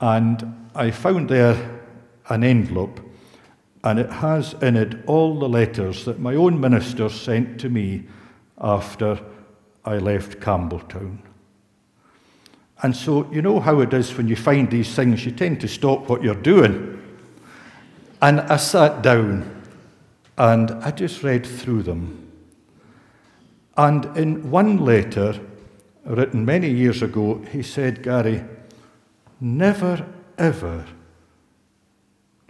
and 0.00 0.68
I 0.74 0.90
found 0.90 1.28
there 1.28 1.80
an 2.28 2.44
envelope, 2.44 3.00
and 3.84 3.98
it 3.98 4.10
has 4.10 4.54
in 4.62 4.76
it 4.76 4.96
all 5.06 5.38
the 5.38 5.48
letters 5.48 6.04
that 6.04 6.18
my 6.18 6.34
own 6.34 6.60
minister 6.60 7.08
sent 7.08 7.60
to 7.60 7.68
me 7.68 8.04
after 8.60 9.20
I 9.84 9.98
left 9.98 10.40
Campbeltown. 10.40 11.18
And 12.82 12.94
so, 12.94 13.28
you 13.32 13.42
know 13.42 13.58
how 13.58 13.80
it 13.80 13.92
is 13.92 14.16
when 14.16 14.28
you 14.28 14.36
find 14.36 14.70
these 14.70 14.94
things, 14.94 15.24
you 15.24 15.32
tend 15.32 15.60
to 15.62 15.68
stop 15.68 16.08
what 16.08 16.22
you're 16.22 16.34
doing. 16.34 17.02
And 18.22 18.40
I 18.40 18.56
sat 18.56 19.02
down 19.02 19.62
and 20.36 20.70
I 20.70 20.92
just 20.92 21.22
read 21.24 21.44
through 21.44 21.82
them. 21.82 22.30
And 23.76 24.04
in 24.16 24.50
one 24.50 24.78
letter, 24.78 25.40
written 26.04 26.44
many 26.44 26.70
years 26.70 27.02
ago, 27.02 27.42
he 27.50 27.62
said, 27.62 28.02
Gary, 28.02 28.44
never 29.40 30.06
ever 30.36 30.86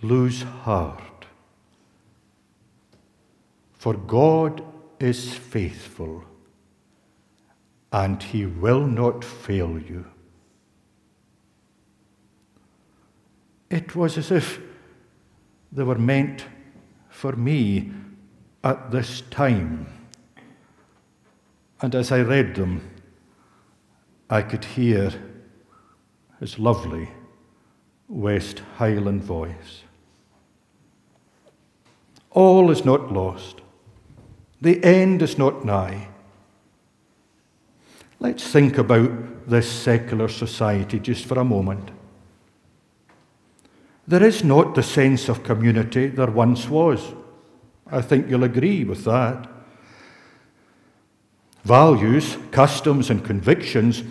lose 0.02 0.42
heart, 0.42 1.26
for 3.72 3.94
God 3.94 4.62
is 5.00 5.34
faithful 5.34 6.24
and 7.92 8.22
he 8.22 8.44
will 8.44 8.86
not 8.86 9.24
fail 9.24 9.78
you. 9.78 10.04
It 13.70 13.94
was 13.94 14.18
as 14.18 14.30
if 14.30 14.60
they 15.72 15.82
were 15.82 15.98
meant 15.98 16.44
for 17.08 17.32
me 17.32 17.92
at 18.64 18.90
this 18.90 19.22
time. 19.22 19.86
And 21.80 21.94
as 21.94 22.10
I 22.10 22.20
read 22.20 22.54
them, 22.54 22.90
I 24.30 24.42
could 24.42 24.64
hear 24.64 25.12
his 26.40 26.58
lovely 26.58 27.08
West 28.08 28.62
Highland 28.76 29.22
voice. 29.22 29.82
All 32.30 32.70
is 32.70 32.84
not 32.84 33.12
lost. 33.12 33.60
The 34.60 34.82
end 34.84 35.22
is 35.22 35.38
not 35.38 35.64
nigh. 35.64 36.08
Let's 38.20 38.44
think 38.44 38.78
about 38.78 39.48
this 39.48 39.70
secular 39.70 40.28
society 40.28 40.98
just 40.98 41.24
for 41.24 41.38
a 41.38 41.44
moment. 41.44 41.90
There 44.06 44.22
is 44.22 44.42
not 44.42 44.74
the 44.74 44.82
sense 44.82 45.28
of 45.28 45.44
community 45.44 46.08
there 46.08 46.30
once 46.30 46.68
was. 46.68 47.14
I 47.90 48.00
think 48.00 48.28
you'll 48.28 48.44
agree 48.44 48.84
with 48.84 49.04
that. 49.04 49.48
Values, 51.64 52.36
customs, 52.50 53.10
and 53.10 53.24
convictions 53.24 54.02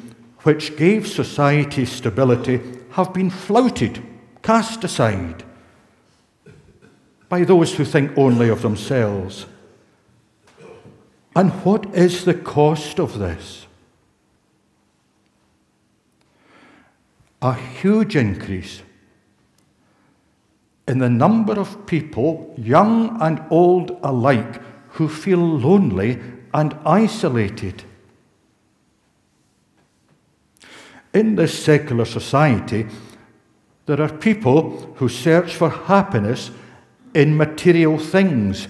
which 0.47 0.77
gave 0.77 1.05
society 1.05 1.83
stability 1.83 2.61
have 2.91 3.13
been 3.13 3.29
flouted, 3.29 4.01
cast 4.41 4.81
aside 4.85 5.43
by 7.27 7.43
those 7.43 7.75
who 7.75 7.83
think 7.83 8.17
only 8.17 8.47
of 8.47 8.61
themselves. 8.61 9.45
And 11.35 11.51
what 11.65 11.93
is 11.93 12.23
the 12.23 12.33
cost 12.33 12.97
of 12.97 13.19
this? 13.19 13.67
A 17.41 17.53
huge 17.53 18.15
increase 18.15 18.83
in 20.87 20.99
the 20.99 21.09
number 21.09 21.59
of 21.59 21.85
people, 21.87 22.55
young 22.57 23.21
and 23.21 23.43
old 23.49 23.99
alike, 24.01 24.61
who 24.91 25.09
feel 25.09 25.39
lonely 25.39 26.21
and 26.53 26.73
isolated. 26.85 27.83
In 31.13 31.35
this 31.35 31.57
secular 31.57 32.05
society, 32.05 32.87
there 33.85 34.01
are 34.01 34.09
people 34.09 34.93
who 34.95 35.09
search 35.09 35.55
for 35.55 35.69
happiness 35.69 36.51
in 37.13 37.37
material 37.37 37.97
things, 37.97 38.67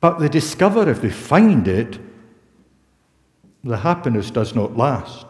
but 0.00 0.18
they 0.18 0.28
discover 0.28 0.88
if 0.88 1.02
they 1.02 1.10
find 1.10 1.66
it, 1.66 1.98
the 3.64 3.78
happiness 3.78 4.30
does 4.30 4.54
not 4.54 4.76
last. 4.76 5.26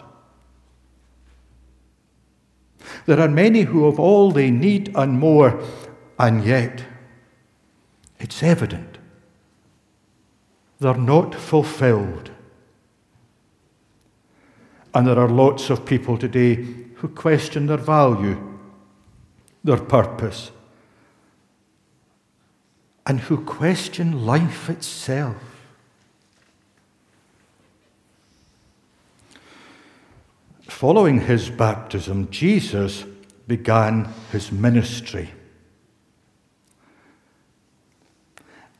There 3.07 3.18
are 3.18 3.29
many 3.29 3.62
who 3.62 3.87
have 3.87 3.99
all 3.99 4.31
they 4.31 4.51
need 4.51 4.95
and 4.95 5.18
more, 5.18 5.62
and 6.18 6.45
yet, 6.45 6.85
it's 8.20 8.43
evident 8.43 8.99
they're 10.81 10.95
not 10.95 11.35
fulfilled. 11.35 12.31
And 14.99 15.07
there 15.07 15.20
are 15.20 15.28
lots 15.28 15.70
of 15.70 15.86
people 15.86 16.18
today 16.18 16.57
who 16.96 17.07
question 17.07 17.66
their 17.66 17.76
value, 17.76 18.59
their 19.62 19.76
purpose, 19.76 20.51
and 23.07 23.20
who 23.20 23.44
question 23.44 24.26
life 24.26 24.68
itself. 24.68 25.36
Following 30.62 31.20
his 31.20 31.49
baptism, 31.49 32.28
Jesus 32.32 33.05
began 33.46 34.12
his 34.32 34.51
ministry. 34.51 35.30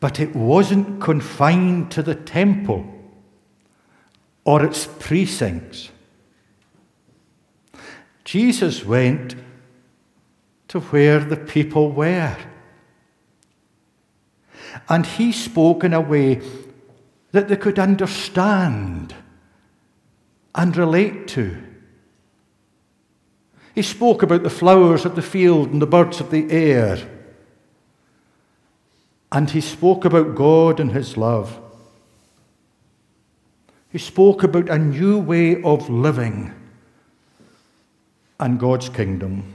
But 0.01 0.19
it 0.19 0.35
wasn't 0.35 1.01
confined 1.01 1.93
to 1.93 2.03
the 2.03 2.17
temple 2.17 2.93
or 4.45 4.65
its 4.65 4.89
precincts. 4.99 5.91
Jesus 8.29 8.85
went 8.85 9.37
to 10.69 10.81
where 10.81 11.19
the 11.19 11.39
people 11.39 11.91
were. 11.91 12.37
And 14.87 15.07
he 15.07 15.33
spoke 15.33 15.83
in 15.83 15.95
a 15.95 16.03
way 16.03 16.43
that 17.33 17.49
they 17.49 17.57
could 17.57 17.79
understand 17.79 19.15
and 20.55 20.77
relate 20.77 21.27
to. 21.29 21.57
He 23.75 23.81
spoke 23.81 24.23
about 24.23 24.43
the 24.43 24.51
flowers 24.51 25.07
of 25.07 25.17
the 25.17 25.23
field 25.23 25.71
and 25.71 25.81
the 25.81 25.87
birds 25.87 26.21
of 26.21 26.31
the 26.31 26.51
air. 26.51 26.99
And 29.33 29.49
he 29.49 29.63
spoke 29.63 30.05
about 30.05 30.35
God 30.35 30.81
and 30.81 30.93
his 30.93 31.17
love. 31.17 31.59
He 33.89 33.97
spoke 33.97 34.43
about 34.43 34.69
a 34.69 34.77
new 34.77 35.17
way 35.17 35.63
of 35.63 35.89
living 35.89 36.53
and 38.41 38.59
God's 38.59 38.89
kingdom. 38.89 39.55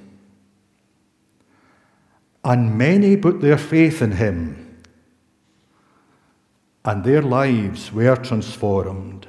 And 2.44 2.78
many 2.78 3.16
put 3.16 3.40
their 3.40 3.58
faith 3.58 4.02
in 4.02 4.14
him, 4.14 4.82
and 6.84 7.04
their 7.04 7.22
lives 7.22 7.94
were 7.94 8.18
transformed. 8.18 9.28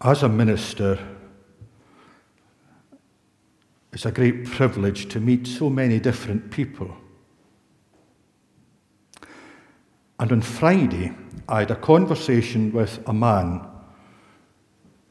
As 0.00 0.22
a 0.22 0.28
minister, 0.28 0.98
it's 3.92 4.06
a 4.06 4.12
great 4.12 4.44
privilege 4.44 5.08
to 5.08 5.18
meet 5.18 5.46
so 5.46 5.70
many 5.70 5.98
different 5.98 6.50
people. 6.50 6.94
And 10.18 10.30
on 10.30 10.42
Friday, 10.42 11.16
I 11.48 11.60
had 11.60 11.70
a 11.70 11.76
conversation 11.76 12.72
with 12.72 13.06
a 13.06 13.12
man 13.12 13.66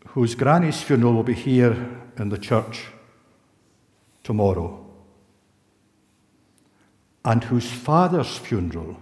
whose 0.07 0.33
granny's 0.33 0.81
funeral 0.81 1.13
will 1.13 1.23
be 1.23 1.33
here 1.33 2.01
in 2.17 2.29
the 2.29 2.37
church 2.37 2.85
tomorrow, 4.23 4.83
and 7.23 7.43
whose 7.43 7.69
father's 7.69 8.37
funeral 8.37 8.97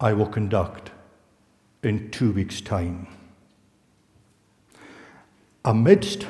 I 0.00 0.12
will 0.14 0.26
conduct 0.26 0.90
in 1.82 2.10
two 2.10 2.32
weeks' 2.32 2.60
time. 2.60 3.06
Amidst 5.64 6.26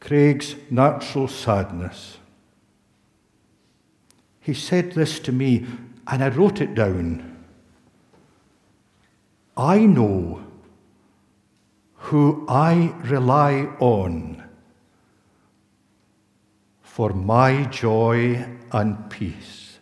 Craig's 0.00 0.54
natural 0.70 1.26
sadness, 1.26 2.18
he 4.40 4.54
said 4.54 4.92
this 4.92 5.18
to 5.20 5.32
me, 5.32 5.66
and 6.06 6.22
I 6.22 6.28
wrote 6.28 6.60
it 6.60 6.74
down. 6.74 7.37
I 9.58 9.80
know 9.86 10.40
who 11.94 12.46
I 12.48 12.94
rely 13.02 13.68
on 13.80 14.44
for 16.80 17.10
my 17.10 17.64
joy 17.64 18.48
and 18.70 19.10
peace. 19.10 19.80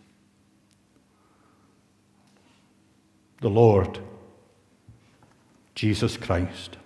The 3.41 3.51
Lord, 3.51 3.99
Jesus 5.75 6.17
Christ. 6.17 6.77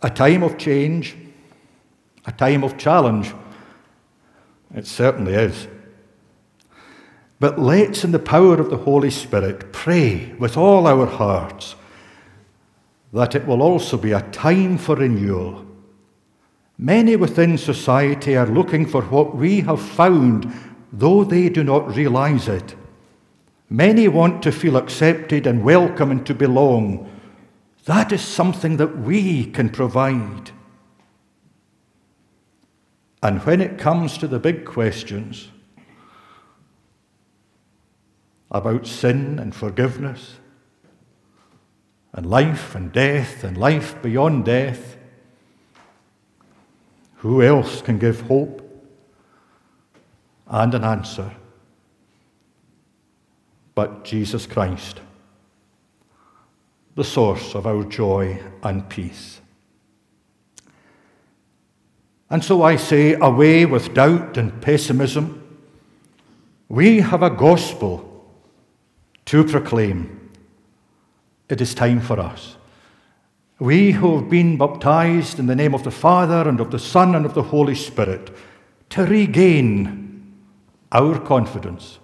A 0.00 0.10
time 0.10 0.44
of 0.44 0.58
change, 0.58 1.16
a 2.24 2.30
time 2.30 2.62
of 2.62 2.78
challenge. 2.78 3.34
It 4.72 4.86
certainly 4.86 5.34
is. 5.34 5.66
But 7.40 7.58
let's, 7.58 8.04
in 8.04 8.12
the 8.12 8.18
power 8.18 8.60
of 8.60 8.70
the 8.70 8.76
Holy 8.76 9.10
Spirit, 9.10 9.72
pray 9.72 10.32
with 10.38 10.56
all 10.56 10.86
our 10.86 11.06
hearts 11.06 11.74
that 13.12 13.34
it 13.34 13.46
will 13.46 13.62
also 13.62 13.96
be 13.96 14.12
a 14.12 14.22
time 14.32 14.76
for 14.76 14.96
renewal. 14.96 15.64
Many 16.76 17.14
within 17.14 17.56
society 17.56 18.36
are 18.36 18.46
looking 18.46 18.86
for 18.86 19.02
what 19.02 19.36
we 19.36 19.60
have 19.60 19.80
found, 19.80 20.52
though 20.92 21.22
they 21.22 21.48
do 21.48 21.62
not 21.62 21.94
realize 21.94 22.48
it. 22.48 22.74
Many 23.70 24.08
want 24.08 24.42
to 24.42 24.52
feel 24.52 24.76
accepted 24.76 25.46
and 25.46 25.62
welcome 25.62 26.10
and 26.10 26.26
to 26.26 26.34
belong. 26.34 27.10
That 27.84 28.12
is 28.12 28.20
something 28.22 28.78
that 28.78 28.98
we 28.98 29.46
can 29.46 29.68
provide. 29.68 30.50
And 33.22 33.40
when 33.44 33.60
it 33.60 33.78
comes 33.78 34.18
to 34.18 34.26
the 34.26 34.38
big 34.38 34.64
questions 34.64 35.48
about 38.54 38.86
sin 38.86 39.38
and 39.38 39.54
forgiveness, 39.54 40.36
and 42.14 42.24
life 42.24 42.74
and 42.74 42.90
death 42.90 43.44
and 43.44 43.58
life 43.58 44.00
beyond 44.00 44.46
death, 44.46 44.96
who 47.16 47.42
else 47.42 47.82
can 47.82 47.98
give 47.98 48.22
hope 48.22 48.62
and 50.46 50.72
an 50.74 50.84
answer 50.84 51.30
but 53.74 54.04
Jesus 54.04 54.46
Christ? 54.46 55.00
the 56.94 57.04
source 57.04 57.54
of 57.54 57.66
our 57.66 57.84
joy 57.84 58.40
and 58.62 58.88
peace. 58.88 59.40
And 62.30 62.42
so 62.42 62.62
I 62.62 62.76
say, 62.76 63.14
away 63.14 63.66
with 63.66 63.94
doubt 63.94 64.36
and 64.36 64.60
pessimism. 64.62 65.40
We 66.68 67.00
have 67.00 67.22
a 67.22 67.30
gospel 67.30 68.13
to 69.26 69.44
proclaim. 69.44 70.30
It 71.48 71.60
is 71.60 71.74
time 71.74 72.00
for 72.00 72.18
us. 72.20 72.56
We 73.58 73.92
who 73.92 74.16
have 74.16 74.28
been 74.28 74.58
baptized 74.58 75.38
in 75.38 75.46
the 75.46 75.54
name 75.54 75.74
of 75.74 75.84
the 75.84 75.90
Father 75.90 76.48
and 76.48 76.60
of 76.60 76.70
the 76.70 76.78
Son 76.78 77.14
and 77.14 77.24
of 77.24 77.34
the 77.34 77.42
Holy 77.42 77.74
Spirit 77.74 78.36
to 78.90 79.04
regain 79.06 80.34
our 80.92 81.18
confidence, 81.18 81.98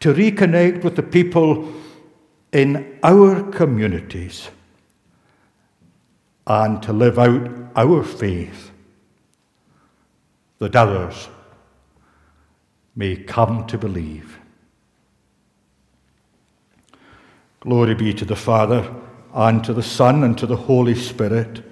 to 0.00 0.14
reconnect 0.14 0.84
with 0.84 0.96
the 0.96 1.02
people 1.02 1.72
in 2.52 2.98
our 3.02 3.42
communities 3.50 4.48
and 6.46 6.82
to 6.82 6.92
live 6.92 7.18
out 7.18 7.50
our 7.76 8.02
faith 8.02 8.70
that 10.58 10.74
others 10.74 11.28
may 12.96 13.16
come 13.16 13.66
to 13.66 13.78
believe. 13.78 14.38
Glory 17.68 17.94
be 17.94 18.14
to 18.14 18.24
the 18.24 18.34
Father, 18.34 18.94
and 19.34 19.62
to 19.62 19.74
the 19.74 19.82
Son, 19.82 20.24
and 20.24 20.38
to 20.38 20.46
the 20.46 20.56
Holy 20.56 20.94
Spirit, 20.94 21.62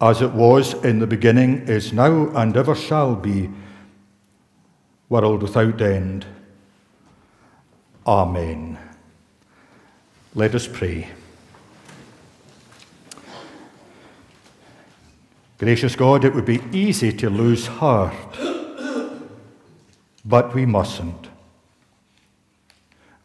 as 0.00 0.22
it 0.22 0.32
was 0.32 0.72
in 0.82 1.00
the 1.00 1.06
beginning, 1.06 1.68
is 1.68 1.92
now, 1.92 2.28
and 2.34 2.56
ever 2.56 2.74
shall 2.74 3.14
be, 3.14 3.50
world 5.10 5.42
without 5.42 5.82
end. 5.82 6.24
Amen. 8.06 8.78
Let 10.34 10.54
us 10.54 10.66
pray. 10.66 11.08
Gracious 15.58 15.94
God, 15.94 16.24
it 16.24 16.34
would 16.34 16.46
be 16.46 16.62
easy 16.72 17.12
to 17.12 17.28
lose 17.28 17.66
heart, 17.66 18.14
but 20.24 20.54
we 20.54 20.64
mustn't. 20.64 21.28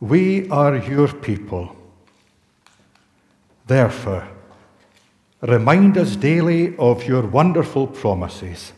We 0.01 0.49
are 0.49 0.75
your 0.75 1.07
people. 1.07 1.77
Therefore, 3.67 4.27
remind 5.41 5.97
us 5.97 6.15
daily 6.15 6.75
of 6.77 7.05
your 7.05 7.21
wonderful 7.21 7.87
promises 7.87 8.73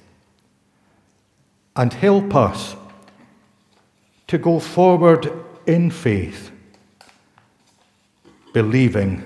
and 1.75 1.91
help 1.93 2.35
us 2.35 2.75
to 4.27 4.37
go 4.37 4.59
forward 4.59 5.31
in 5.65 5.91
faith 5.91 6.51
believing 8.53 9.23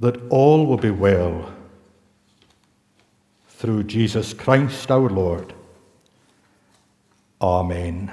that 0.00 0.16
all 0.30 0.66
will 0.66 0.78
be 0.78 0.90
well 0.90 1.52
through 3.48 3.82
Jesus 3.82 4.32
Christ 4.32 4.90
our 4.90 5.10
Lord. 5.10 5.52
Amen. 7.40 8.12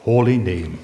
holy 0.00 0.38
name. 0.38 0.78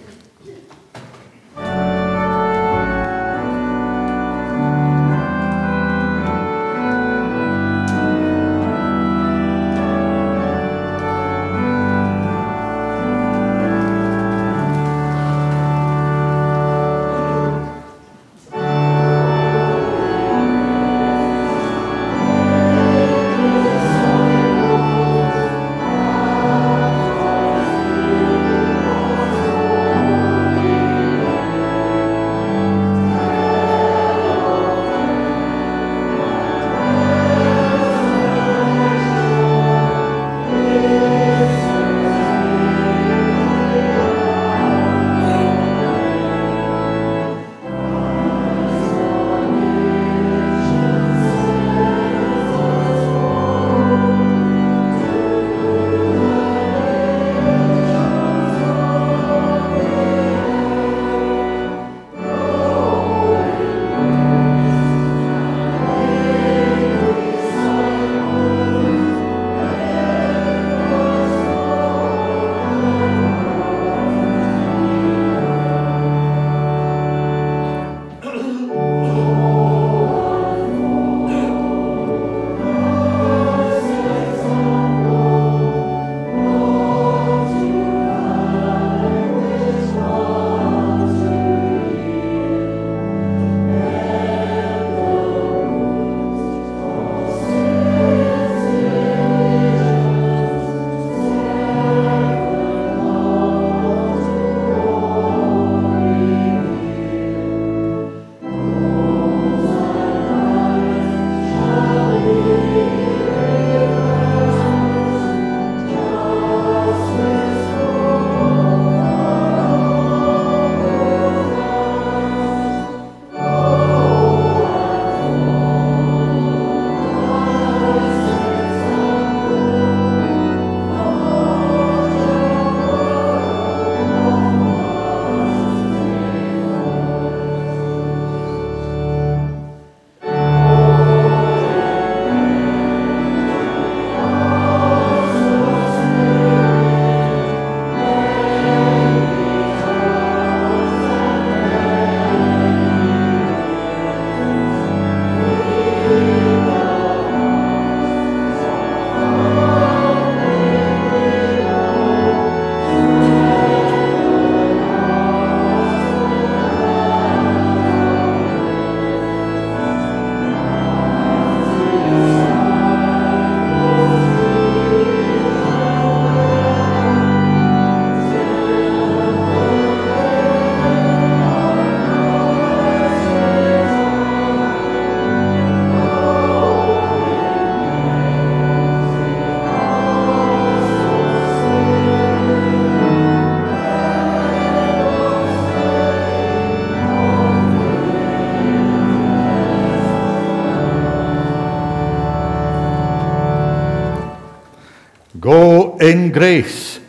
Grace 206.39 207.01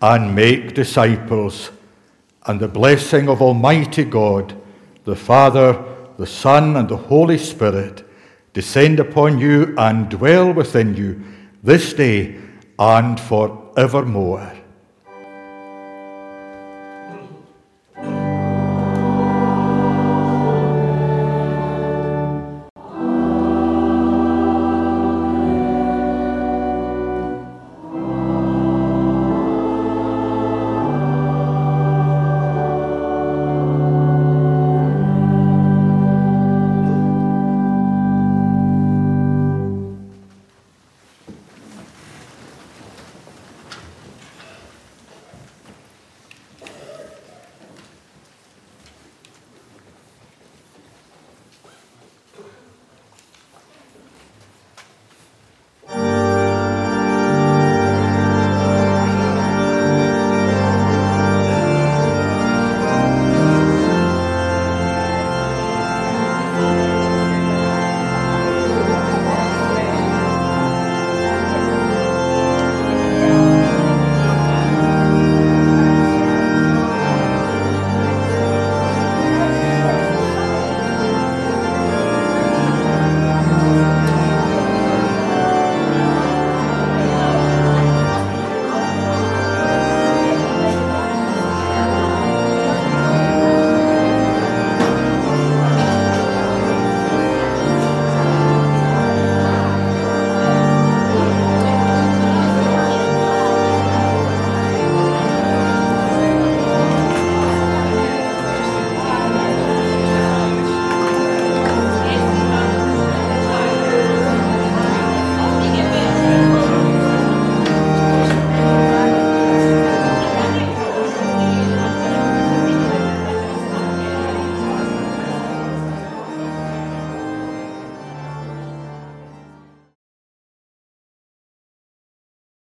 and 0.00 0.34
make 0.34 0.72
disciples. 0.72 1.70
And 2.46 2.58
the 2.58 2.68
blessing 2.68 3.28
of 3.28 3.42
Almighty 3.42 4.04
God, 4.04 4.56
the 5.04 5.14
Father, 5.14 5.84
the 6.16 6.26
Son, 6.26 6.74
and 6.74 6.88
the 6.88 6.96
Holy 6.96 7.36
Spirit 7.36 8.02
descend 8.54 8.98
upon 8.98 9.38
you 9.38 9.74
and 9.76 10.08
dwell 10.08 10.54
within 10.54 10.96
you 10.96 11.22
this 11.62 11.92
day 11.92 12.40
and 12.78 13.20
for 13.20 13.70